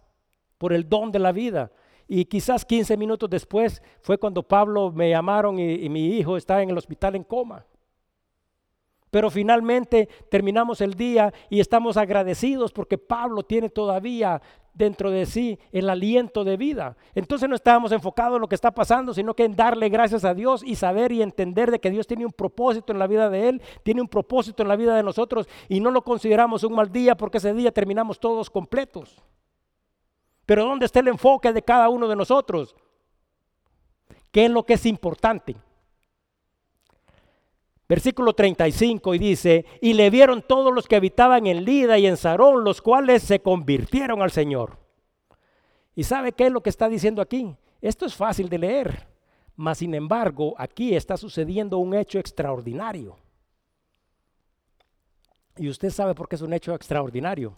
[0.60, 1.72] por el don de la vida.
[2.06, 6.68] Y quizás 15 minutos después fue cuando Pablo me llamaron y, mi hijo está en
[6.68, 7.64] el hospital en coma.
[9.10, 14.42] Pero finalmente terminamos el día y estamos agradecidos porque Pablo tiene todavía
[14.74, 16.94] dentro de sí el aliento de vida.
[17.14, 20.34] Entonces no estábamos enfocados en lo que está pasando, sino que en darle gracias a
[20.34, 23.48] Dios y saber y entender de que Dios tiene un propósito en la vida de
[23.48, 26.92] Él, tiene un propósito en la vida de nosotros y no lo consideramos un mal
[26.92, 29.22] día porque ese día terminamos todos completos.
[30.50, 32.74] Pero ¿dónde está el enfoque de cada uno de nosotros?
[34.32, 35.54] ¿Qué es lo que es importante?
[37.88, 42.16] Versículo 35 y dice, y le vieron todos los que habitaban en Lida y en
[42.16, 44.76] Sarón, los cuales se convirtieron al Señor.
[45.94, 47.54] ¿Y sabe qué es lo que está diciendo aquí?
[47.80, 49.06] Esto es fácil de leer,
[49.54, 53.16] mas sin embargo aquí está sucediendo un hecho extraordinario.
[55.58, 57.54] Y usted sabe por qué es un hecho extraordinario.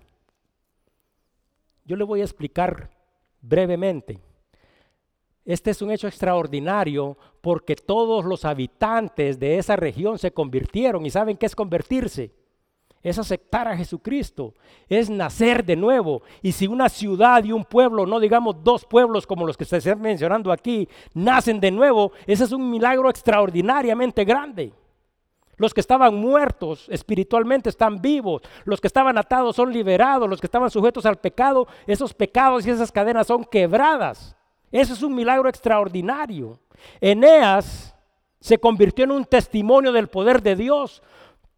[1.85, 2.91] Yo le voy a explicar
[3.41, 4.19] brevemente.
[5.45, 11.05] Este es un hecho extraordinario porque todos los habitantes de esa región se convirtieron.
[11.05, 12.33] ¿Y saben qué es convertirse?
[13.03, 14.55] Es aceptar a Jesucristo,
[14.89, 16.23] es nacer de nuevo.
[16.41, 19.79] Y si una ciudad y un pueblo, no digamos dos pueblos como los que se
[19.79, 24.73] están mencionando aquí, nacen de nuevo, ese es un milagro extraordinariamente grande.
[25.63, 28.43] Los que estaban muertos espiritualmente están vivos.
[28.65, 30.29] Los que estaban atados son liberados.
[30.29, 34.35] Los que estaban sujetos al pecado, esos pecados y esas cadenas son quebradas.
[34.73, 36.59] Eso es un milagro extraordinario.
[37.01, 37.95] Eneas
[38.41, 41.01] se convirtió en un testimonio del poder de Dios.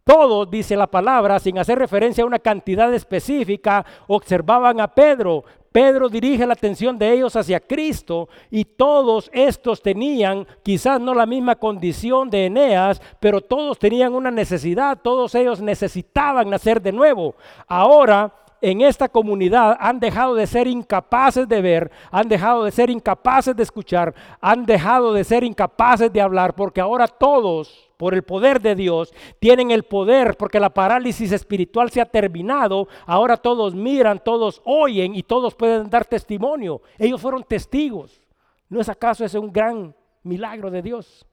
[0.05, 5.45] Todos, dice la palabra, sin hacer referencia a una cantidad específica, observaban a Pedro.
[5.75, 11.27] Pedro dirige la atención de ellos hacia Cristo y todos estos tenían quizás no la
[11.27, 17.35] misma condición de Eneas, pero todos tenían una necesidad, todos ellos necesitaban nacer de nuevo.
[17.67, 18.33] Ahora
[18.65, 23.55] en esta comunidad han dejado de ser incapaces de ver, han dejado de ser incapaces
[23.55, 28.63] de escuchar, han dejado de ser incapaces de hablar, porque ahora todos, por el poder
[28.63, 34.19] de Dios, tienen el poder, porque la parálisis espiritual se ha terminado, ahora todos miran,
[34.25, 36.81] todos oyen y todos pueden dar testimonio.
[36.99, 38.23] Ellos fueron testigos.
[38.71, 41.27] ¿No es acaso ese un gran milagro de Dios?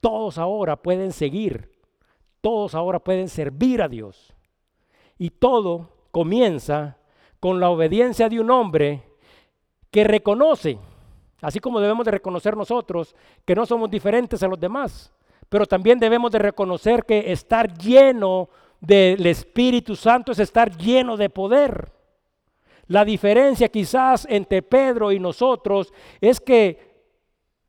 [0.00, 1.70] Todos ahora pueden seguir,
[2.40, 4.32] todos ahora pueden servir a Dios.
[5.18, 6.96] Y todo comienza
[7.40, 9.02] con la obediencia de un hombre
[9.90, 10.78] que reconoce,
[11.42, 13.14] así como debemos de reconocer nosotros,
[13.44, 15.12] que no somos diferentes a los demás,
[15.50, 18.48] pero también debemos de reconocer que estar lleno
[18.80, 21.92] del Espíritu Santo es estar lleno de poder.
[22.86, 26.95] La diferencia quizás entre Pedro y nosotros es que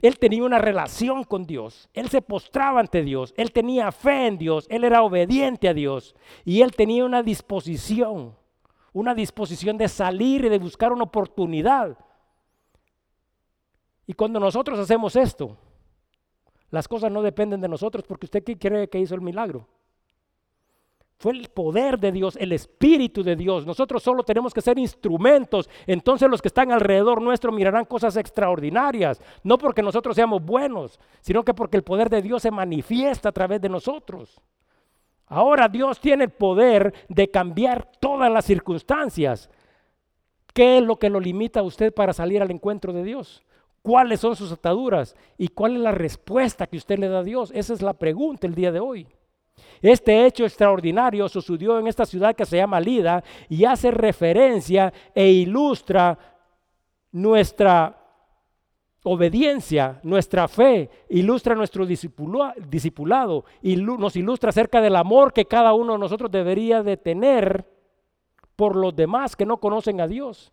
[0.02, 4.38] él tenía una relación con Dios, él se postraba ante Dios, él tenía fe en
[4.38, 8.36] Dios, él era obediente a Dios y él tenía una disposición,
[8.94, 11.98] una disposición de salir y de buscar una oportunidad.
[14.06, 15.58] Y cuando nosotros hacemos esto,
[16.70, 19.68] las cosas no dependen de nosotros porque usted cree que hizo el milagro.
[21.20, 23.66] Fue el poder de Dios, el Espíritu de Dios.
[23.66, 25.68] Nosotros solo tenemos que ser instrumentos.
[25.88, 29.20] Entonces los que están alrededor nuestro mirarán cosas extraordinarias.
[29.44, 33.32] No porque nosotros seamos buenos, sino que porque el poder de Dios se manifiesta a
[33.32, 34.40] través de nosotros.
[35.26, 39.50] Ahora Dios tiene el poder de cambiar todas las circunstancias.
[40.54, 43.44] ¿Qué es lo que lo limita a usted para salir al encuentro de Dios?
[43.82, 45.16] ¿Cuáles son sus ataduras?
[45.36, 47.52] ¿Y cuál es la respuesta que usted le da a Dios?
[47.56, 49.08] Esa es la pregunta el día de hoy.
[49.82, 55.30] Este hecho extraordinario sucedió en esta ciudad que se llama Lida y hace referencia e
[55.30, 56.18] ilustra
[57.12, 57.98] nuestra
[59.04, 65.94] obediencia, nuestra fe, ilustra nuestro discipulado y nos ilustra acerca del amor que cada uno
[65.94, 67.66] de nosotros debería de tener
[68.56, 70.52] por los demás que no conocen a Dios.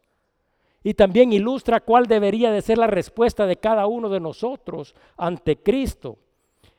[0.84, 5.56] Y también ilustra cuál debería de ser la respuesta de cada uno de nosotros ante
[5.56, 6.18] Cristo.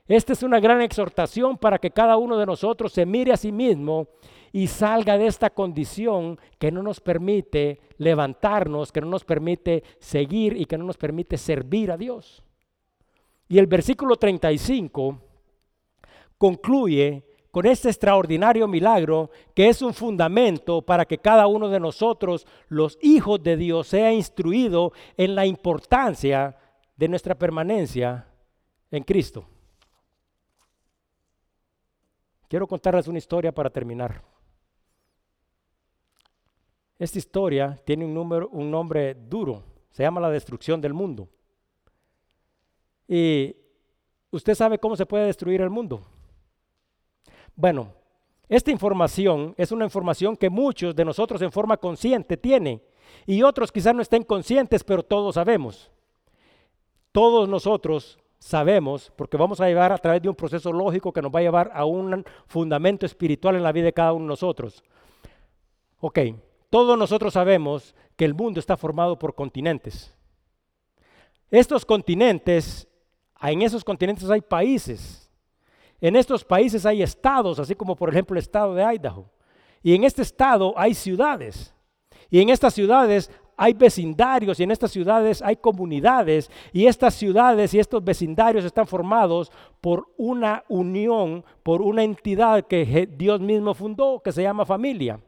[0.08, 3.52] Esta es una gran exhortación para que cada uno de nosotros se mire a sí
[3.52, 4.08] mismo
[4.52, 10.56] y salga de esta condición que no nos permite levantarnos, que no nos permite seguir
[10.58, 12.44] y que no nos permite servir a Dios.
[13.48, 15.20] Y el versículo 35
[16.38, 22.46] concluye con este extraordinario milagro que es un fundamento para que cada uno de nosotros,
[22.68, 26.58] los hijos de Dios, sea instruido en la importancia
[26.96, 28.28] de nuestra permanencia
[28.92, 29.48] en Cristo.
[32.56, 34.22] Quiero contarles una historia para terminar.
[36.98, 41.28] Esta historia tiene un, número, un nombre duro, se llama la destrucción del mundo.
[43.10, 43.54] Y
[44.32, 46.02] usted sabe cómo se puede destruir el mundo.
[47.58, 47.92] Bueno,
[48.48, 52.82] esta información es una información que muchos de nosotros en forma consciente tienen
[53.26, 55.92] y otros quizás no estén conscientes, pero todos sabemos.
[57.12, 61.34] Todos nosotros sabemos, porque vamos a llevar a través de un proceso lógico que nos
[61.34, 64.84] va a llevar a un fundamento espiritual en la vida de cada uno de nosotros.
[66.00, 66.20] Ok,
[66.70, 70.16] todos nosotros sabemos que el mundo está formado por continentes.
[71.50, 72.88] Estos continentes,
[73.42, 75.32] en esos continentes hay países.
[76.02, 79.32] En estos países hay estados, así como por ejemplo el estado de Idaho.
[79.82, 81.74] Y en este estado hay ciudades.
[82.30, 87.74] Y en estas ciudades hay vecindarios y en estas ciudades hay comunidades y estas ciudades
[87.74, 89.52] y estos vecindarios están formados
[89.82, 95.20] por una unión, por una entidad que Dios mismo fundó, que se llama familia.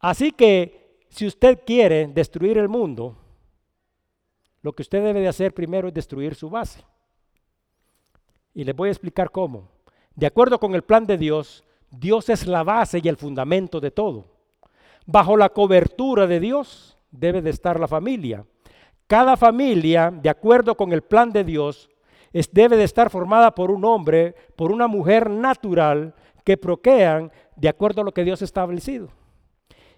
[0.00, 3.16] Así que si usted quiere destruir el mundo,
[4.62, 6.84] lo que usted debe de hacer primero es destruir su base.
[8.52, 9.68] Y les voy a explicar cómo.
[10.14, 13.90] De acuerdo con el plan de Dios, Dios es la base y el fundamento de
[13.90, 14.26] todo.
[15.06, 18.44] Bajo la cobertura de Dios, debe de estar la familia.
[19.06, 21.88] Cada familia, de acuerdo con el plan de Dios,
[22.52, 28.00] debe de estar formada por un hombre, por una mujer natural que proquean de acuerdo
[28.00, 29.08] a lo que Dios ha establecido.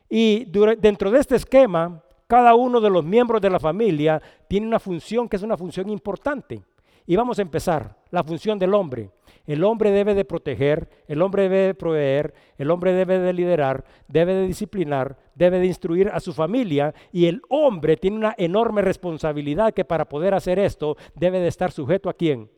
[0.09, 0.45] Y
[0.79, 5.29] dentro de este esquema, cada uno de los miembros de la familia tiene una función
[5.29, 6.62] que es una función importante.
[7.07, 9.11] Y vamos a empezar, la función del hombre.
[9.47, 13.85] El hombre debe de proteger, el hombre debe de proveer, el hombre debe de liderar,
[14.09, 18.83] debe de disciplinar, debe de instruir a su familia y el hombre tiene una enorme
[18.83, 22.51] responsabilidad que para poder hacer esto debe de estar sujeto a quién?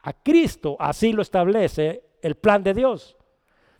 [0.00, 3.16] A Cristo, así lo establece el plan de Dios.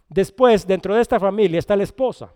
[0.08, 2.34] Después, dentro de esta familia está la esposa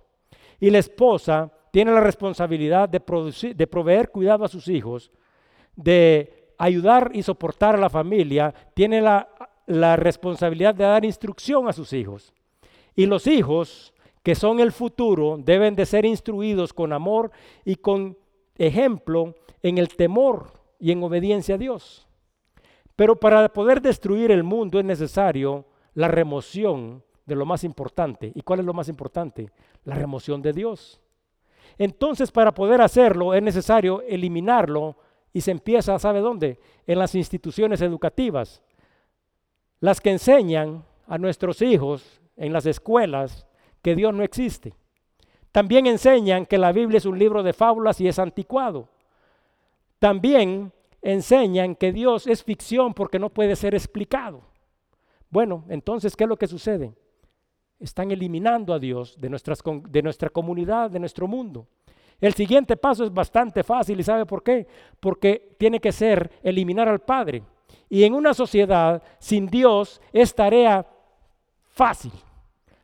[0.60, 3.02] y la esposa tiene la responsabilidad de,
[3.56, 5.10] de proveer cuidado a sus hijos,
[5.74, 9.28] de ayudar y soportar a la familia, tiene la
[9.66, 12.32] la responsabilidad de dar instrucción a sus hijos.
[12.94, 13.92] Y los hijos
[14.22, 17.32] que son el futuro, deben de ser instruidos con amor
[17.64, 18.16] y con
[18.56, 22.06] ejemplo en el temor y en obediencia a Dios.
[22.94, 28.30] Pero para poder destruir el mundo es necesario la remoción de lo más importante.
[28.32, 29.50] ¿Y cuál es lo más importante?
[29.84, 31.00] La remoción de Dios.
[31.76, 34.96] Entonces, para poder hacerlo es necesario eliminarlo
[35.32, 36.58] y se empieza, ¿sabe dónde?
[36.86, 38.62] En las instituciones educativas.
[39.80, 43.46] Las que enseñan a nuestros hijos en las escuelas
[43.82, 44.74] que Dios no existe.
[45.50, 48.88] También enseñan que la Biblia es un libro de fábulas y es anticuado.
[49.98, 50.72] También
[51.02, 54.42] enseñan que Dios es ficción porque no puede ser explicado.
[55.30, 56.94] Bueno, entonces, ¿qué es lo que sucede?
[57.78, 61.66] Están eliminando a Dios de, nuestras, de nuestra comunidad, de nuestro mundo.
[62.22, 64.64] El siguiente paso es bastante fácil y ¿sabe por qué?
[65.00, 67.42] Porque tiene que ser eliminar al Padre.
[67.88, 70.86] Y en una sociedad sin Dios es tarea
[71.70, 72.12] fácil.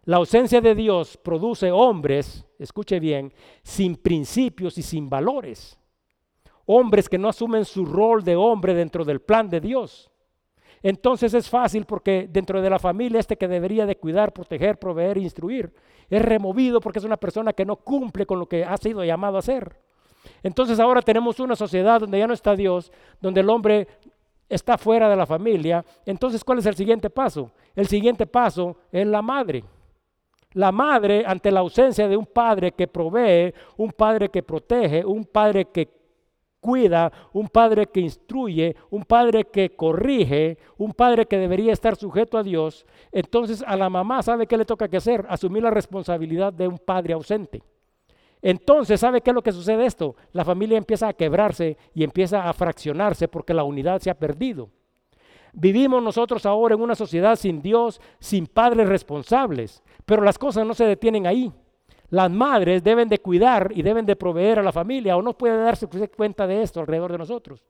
[0.07, 3.33] La ausencia de Dios produce hombres, escuche bien,
[3.63, 5.79] sin principios y sin valores.
[6.67, 10.11] Hombres que no asumen su rol de hombre dentro del plan de Dios.
[10.83, 15.19] Entonces es fácil porque dentro de la familia este que debería de cuidar, proteger, proveer,
[15.19, 15.73] instruir,
[16.09, 19.39] es removido porque es una persona que no cumple con lo que ha sido llamado
[19.39, 19.77] a ser.
[20.43, 23.89] Entonces ahora tenemos una sociedad donde ya no está Dios, donde el hombre
[24.49, 25.85] está fuera de la familia.
[26.07, 27.51] Entonces, ¿cuál es el siguiente paso?
[27.75, 29.65] El siguiente paso es la madre.
[30.55, 35.25] La madre, ante la ausencia de un padre que provee, un padre que protege, un
[35.27, 35.98] padre que
[36.61, 42.39] cuida, un padre que instruye, un padre que corrige, un padre que debería estar sujeto
[42.39, 46.53] a Dios, entonces a la mamá sabe qué le toca que hacer, asumir la responsabilidad
[46.53, 47.63] de un padre ausente.
[48.41, 50.15] Entonces, ¿sabe qué es lo que sucede esto?
[50.33, 54.71] La familia empieza a quebrarse y empieza a fraccionarse porque la unidad se ha perdido.
[55.53, 60.75] Vivimos nosotros ahora en una sociedad sin Dios, sin padres responsables, pero las cosas no
[60.75, 61.53] se detienen ahí.
[62.11, 65.63] Las madres deben de cuidar y deben de proveer a la familia o no puede
[65.63, 67.63] darse cuenta de esto alrededor de nosotros.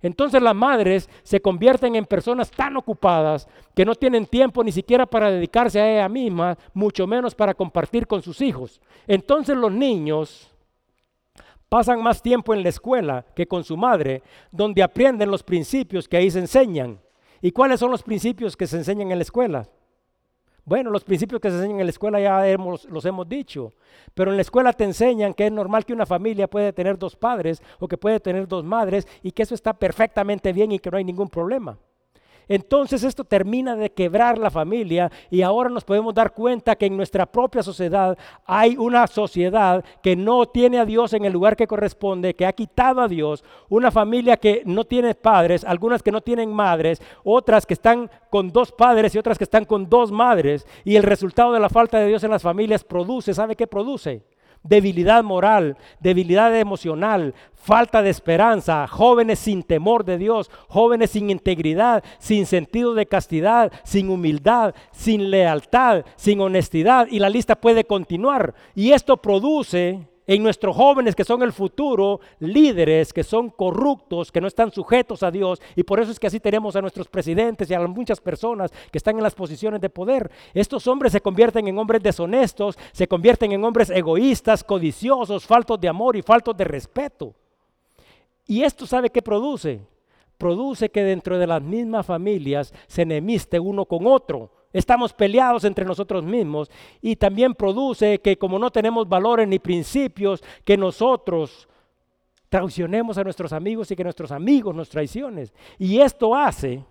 [0.00, 5.06] Entonces las madres se convierten en personas tan ocupadas que no tienen tiempo ni siquiera
[5.06, 8.80] para dedicarse a ella misma, mucho menos para compartir con sus hijos.
[9.06, 10.50] Entonces los niños
[11.70, 14.22] pasan más tiempo en la escuela que con su madre,
[14.52, 17.00] donde aprenden los principios que ahí se enseñan.
[17.40, 19.66] ¿Y cuáles son los principios que se enseñan en la escuela?
[20.66, 23.74] Bueno, los principios que se enseñan en la escuela ya hemos, los hemos dicho,
[24.14, 27.16] pero en la escuela te enseñan que es normal que una familia puede tener dos
[27.16, 30.90] padres o que puede tener dos madres y que eso está perfectamente bien y que
[30.90, 31.78] no hay ningún problema.
[32.48, 36.96] Entonces esto termina de quebrar la familia y ahora nos podemos dar cuenta que en
[36.96, 38.16] nuestra propia sociedad
[38.46, 42.52] hay una sociedad que no tiene a Dios en el lugar que corresponde, que ha
[42.52, 47.66] quitado a Dios, una familia que no tiene padres, algunas que no tienen madres, otras
[47.66, 51.52] que están con dos padres y otras que están con dos madres y el resultado
[51.52, 54.22] de la falta de Dios en las familias produce, ¿sabe qué produce?
[54.64, 62.02] Debilidad moral, debilidad emocional, falta de esperanza, jóvenes sin temor de Dios, jóvenes sin integridad,
[62.18, 68.54] sin sentido de castidad, sin humildad, sin lealtad, sin honestidad y la lista puede continuar.
[68.74, 74.40] Y esto produce en nuestros jóvenes que son el futuro, líderes que son corruptos, que
[74.40, 75.60] no están sujetos a Dios.
[75.76, 78.98] Y por eso es que así tenemos a nuestros presidentes y a muchas personas que
[78.98, 80.30] están en las posiciones de poder.
[80.54, 85.88] Estos hombres se convierten en hombres deshonestos, se convierten en hombres egoístas, codiciosos, faltos de
[85.88, 87.34] amor y faltos de respeto.
[88.46, 89.80] Y esto sabe qué produce?
[90.38, 95.84] Produce que dentro de las mismas familias se enemiste uno con otro Estamos peleados entre
[95.84, 96.68] nosotros mismos
[97.00, 101.68] y también produce que como no tenemos valores ni principios, que nosotros
[102.48, 105.48] traicionemos a nuestros amigos y que nuestros amigos nos traicionen.
[105.78, 106.84] Y esto hace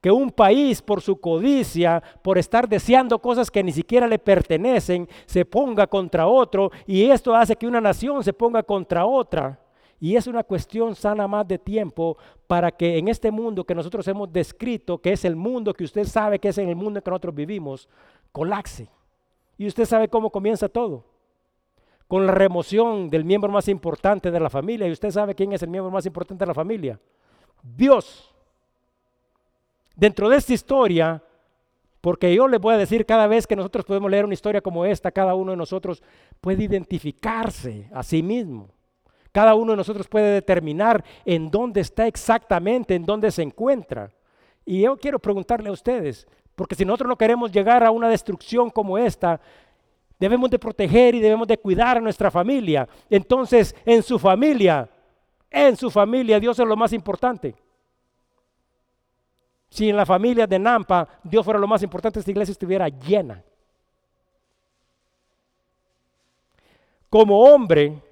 [0.00, 5.06] que un país por su codicia, por estar deseando cosas que ni siquiera le pertenecen,
[5.26, 9.60] se ponga contra otro y esto hace que una nación se ponga contra otra.
[10.00, 12.16] Y es una cuestión sana más de tiempo
[12.46, 16.04] para que en este mundo que nosotros hemos descrito, que es el mundo que usted
[16.04, 17.88] sabe que es en el mundo que nosotros vivimos,
[18.32, 18.88] colapse.
[19.56, 21.04] Y usted sabe cómo comienza todo.
[22.08, 24.86] Con la remoción del miembro más importante de la familia.
[24.86, 27.00] Y usted sabe quién es el miembro más importante de la familia.
[27.62, 28.34] Dios.
[29.96, 31.22] Dentro de esta historia,
[32.04, 34.84] porque yo le voy a decir cada vez que nosotros podemos leer una historia como
[34.84, 36.02] esta, cada uno de nosotros
[36.40, 38.73] puede identificarse a sí mismo.
[39.34, 44.12] Cada uno de nosotros puede determinar en dónde está exactamente, en dónde se encuentra.
[44.64, 48.70] Y yo quiero preguntarle a ustedes, porque si nosotros no queremos llegar a una destrucción
[48.70, 49.40] como esta,
[50.20, 52.88] debemos de proteger y debemos de cuidar a nuestra familia.
[53.10, 54.88] Entonces, en su familia,
[55.50, 57.56] en su familia, Dios es lo más importante.
[59.68, 63.42] Si en la familia de Nampa Dios fuera lo más importante, esta iglesia estuviera llena.
[67.14, 68.02] como hombre,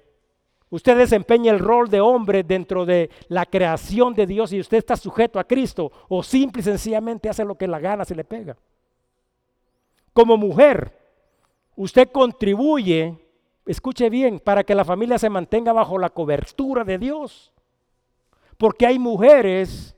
[0.73, 4.97] usted desempeña el rol de hombre dentro de la creación de Dios y usted está
[4.97, 8.57] sujeto a Cristo o simple y sencillamente hace lo que la gana se le pega.
[10.13, 10.97] Como mujer,
[11.75, 13.15] usted contribuye,
[13.67, 17.53] escuche bien, para que la familia se mantenga bajo la cobertura de Dios.
[18.57, 19.95] Porque hay mujeres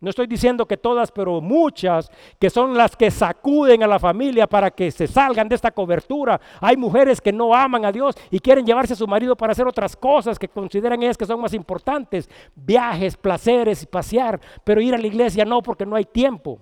[0.00, 4.46] no estoy diciendo que todas, pero muchas, que son las que sacuden a la familia
[4.46, 6.40] para que se salgan de esta cobertura.
[6.60, 9.66] Hay mujeres que no aman a Dios y quieren llevarse a su marido para hacer
[9.66, 12.30] otras cosas que consideran ellas que son más importantes.
[12.54, 14.40] Viajes, placeres y pasear.
[14.62, 16.60] Pero ir a la iglesia no, porque no hay tiempo.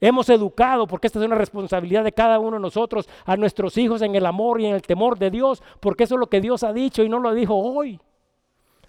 [0.00, 4.00] Hemos educado, porque esta es una responsabilidad de cada uno de nosotros, a nuestros hijos
[4.00, 6.62] en el amor y en el temor de Dios, porque eso es lo que Dios
[6.62, 8.00] ha dicho y no lo dijo hoy.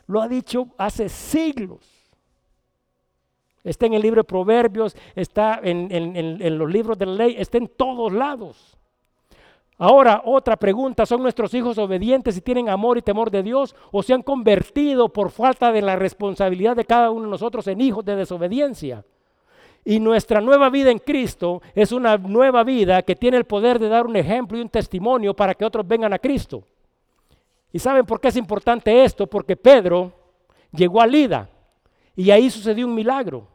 [0.05, 1.96] Lo ha dicho hace siglos.
[3.67, 7.67] Está en el libro de Proverbios, está en, los libros de la ley, está en
[7.67, 8.77] todos lados.
[9.77, 14.01] Ahora, otra pregunta, ¿son nuestros hijos obedientes y tienen amor y temor de Dios o
[14.01, 18.03] se han convertido por falta de la responsabilidad de cada uno de nosotros en hijos
[18.03, 19.03] de desobediencia?
[19.85, 23.89] Y nuestra nueva vida en Cristo es una nueva vida que tiene el poder de
[23.89, 26.63] dar un ejemplo y un testimonio para que otros vengan a Cristo.
[27.71, 29.27] ¿Y saben por qué es importante esto?
[29.27, 30.11] Porque Pedro
[30.71, 31.49] llegó a Lida
[32.15, 33.47] y ahí sucedió un milagro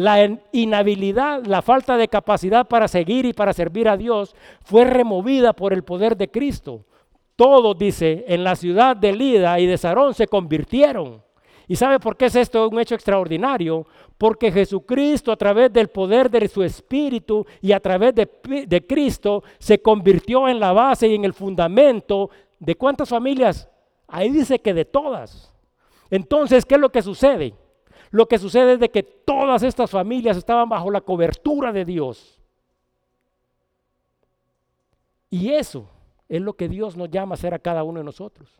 [0.00, 5.52] la inhabilidad, la falta de capacidad para seguir y para servir a Dios fue removida
[5.52, 6.86] por el poder de Cristo.
[7.36, 11.22] Todos, dice, en la ciudad de Lida y de Sarón se convirtieron.
[11.68, 13.86] ¿Y sabe por qué es esto un hecho extraordinario?
[14.16, 18.28] Porque Jesucristo a través del poder de su Espíritu y a través de,
[18.66, 23.68] de Cristo se convirtió en la base y en el fundamento de cuántas familias.
[24.08, 25.52] Ahí dice que de todas.
[26.10, 27.54] Entonces, ¿qué es lo que sucede?
[28.10, 32.40] Lo que sucede es de que todas estas familias estaban bajo la cobertura de Dios.
[35.30, 35.88] Y eso
[36.28, 38.50] es lo que Dios nos llama a hacer a cada uno de nosotros.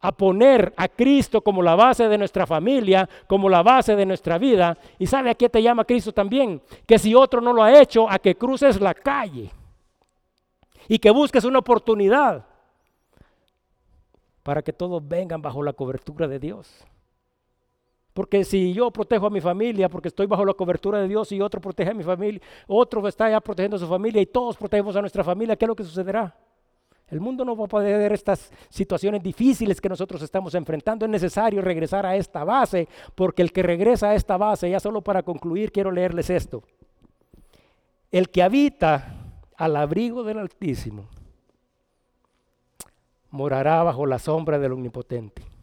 [0.00, 4.38] A poner a Cristo como la base de nuestra familia, como la base de nuestra
[4.38, 4.76] vida.
[4.98, 6.62] Y sabe a qué te llama Cristo también?
[6.86, 9.50] Que si otro no lo ha hecho, a que cruces la calle
[10.88, 12.44] y que busques una oportunidad
[14.42, 16.84] para que todos vengan bajo la cobertura de Dios.
[18.14, 21.40] Porque si yo protejo a mi familia, porque estoy bajo la cobertura de Dios y
[21.40, 24.94] otro protege a mi familia, otro está ya protegiendo a su familia y todos protegemos
[24.94, 26.32] a nuestra familia, ¿qué es lo que sucederá?
[27.08, 31.04] El mundo no va a poder ver estas situaciones difíciles que nosotros estamos enfrentando.
[31.04, 35.02] Es necesario regresar a esta base, porque el que regresa a esta base, ya solo
[35.02, 36.62] para concluir, quiero leerles esto.
[38.10, 39.16] El que habita
[39.56, 41.08] al abrigo del Altísimo
[43.30, 45.53] morará bajo la sombra del Omnipotente.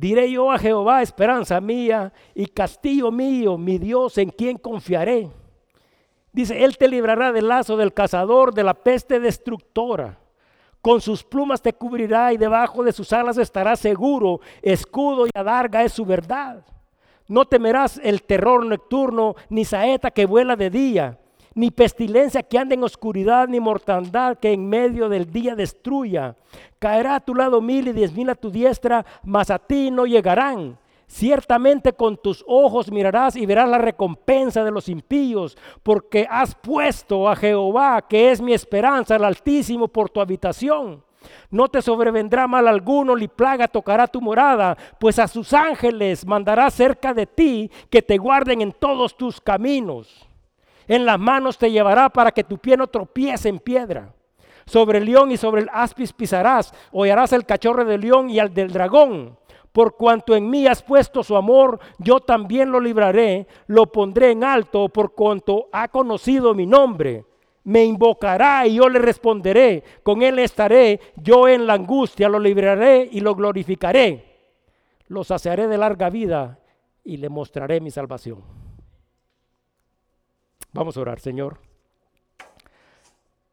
[0.00, 5.28] Diré yo a Jehová, esperanza mía y castillo mío, mi Dios, en quien confiaré.
[6.32, 10.18] Dice, Él te librará del lazo del cazador, de la peste destructora.
[10.80, 14.40] Con sus plumas te cubrirá y debajo de sus alas estarás seguro.
[14.62, 16.64] Escudo y adarga es su verdad.
[17.28, 21.18] No temerás el terror nocturno, ni saeta que vuela de día,
[21.60, 26.34] ni pestilencia que ande en oscuridad, ni mortandad que en medio del día destruya.
[26.78, 30.06] Caerá a tu lado mil y diez mil a tu diestra, mas a ti no
[30.06, 30.78] llegarán.
[31.06, 37.28] Ciertamente con tus ojos mirarás y verás la recompensa de los impíos, porque has puesto
[37.28, 41.04] a Jehová, que es mi esperanza, al Altísimo, por tu habitación.
[41.50, 46.70] No te sobrevendrá mal alguno, ni plaga tocará tu morada, pues a sus ángeles mandará
[46.70, 50.29] cerca de ti que te guarden en todos tus caminos.
[50.90, 54.12] En las manos te llevará para que tu pie no tropiece en piedra.
[54.66, 58.52] Sobre el león y sobre el aspis pisarás, hollarás el cachorro del león y al
[58.52, 59.38] del dragón.
[59.70, 64.42] Por cuanto en mí has puesto su amor, yo también lo libraré, lo pondré en
[64.42, 67.24] alto, por cuanto ha conocido mi nombre.
[67.62, 73.08] Me invocará y yo le responderé, con él estaré, yo en la angustia lo libraré
[73.12, 74.24] y lo glorificaré.
[75.06, 76.58] Lo saciaré de larga vida
[77.04, 78.59] y le mostraré mi salvación.
[80.72, 81.58] Vamos a orar, Señor.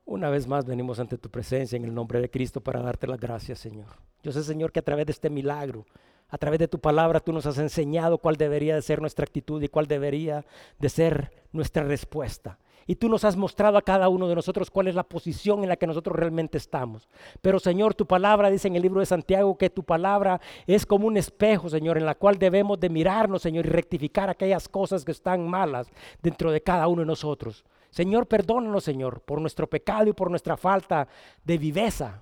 [0.05, 3.20] Una vez más venimos ante tu presencia en el nombre de Cristo para darte las
[3.20, 3.88] gracias, Señor.
[4.24, 5.86] Yo sé, Señor, que a través de este milagro,
[6.30, 9.61] a través de tu palabra, tú nos has enseñado cuál debería de ser nuestra actitud
[9.61, 10.45] y cuál debería
[10.80, 12.59] de ser nuestra respuesta.
[12.88, 15.70] Y tú nos has mostrado a cada uno de nosotros cuál es la posición en
[15.70, 17.10] la que nosotros realmente estamos.
[17.42, 21.06] Pero Señor, tu palabra dice en el libro de Santiago que tu palabra es como
[21.06, 25.12] un espejo, Señor, en la cual debemos de mirarnos, Señor, y rectificar aquellas cosas que
[25.12, 27.66] están malas dentro de cada uno de nosotros.
[27.90, 31.10] Señor, perdónanos, Señor, por nuestro pecado y por nuestra falta
[31.44, 32.22] de viveza.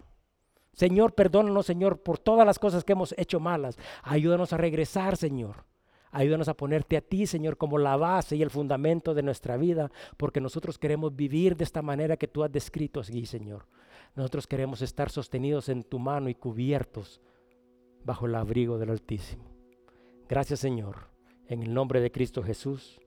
[0.74, 3.78] Señor, perdónanos, Señor, por todas las cosas que hemos hecho malas.
[4.04, 5.64] Ayúdanos a regresar, Señor
[6.16, 9.92] Ayúdanos a ponerte a ti, Señor, como la base y el fundamento de nuestra vida,
[10.16, 13.66] porque nosotros queremos vivir de esta manera que tú has descrito aquí, Señor.
[14.16, 17.20] Nosotros queremos estar sostenidos en tu mano y cubiertos
[18.06, 19.44] bajo el abrigo del Altísimo.
[20.30, 21.10] Gracias, Señor,
[21.50, 23.02] en el nombre de Cristo Jesús.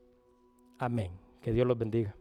[0.79, 1.13] Amén.
[1.41, 2.15] Que Dios los bendiga.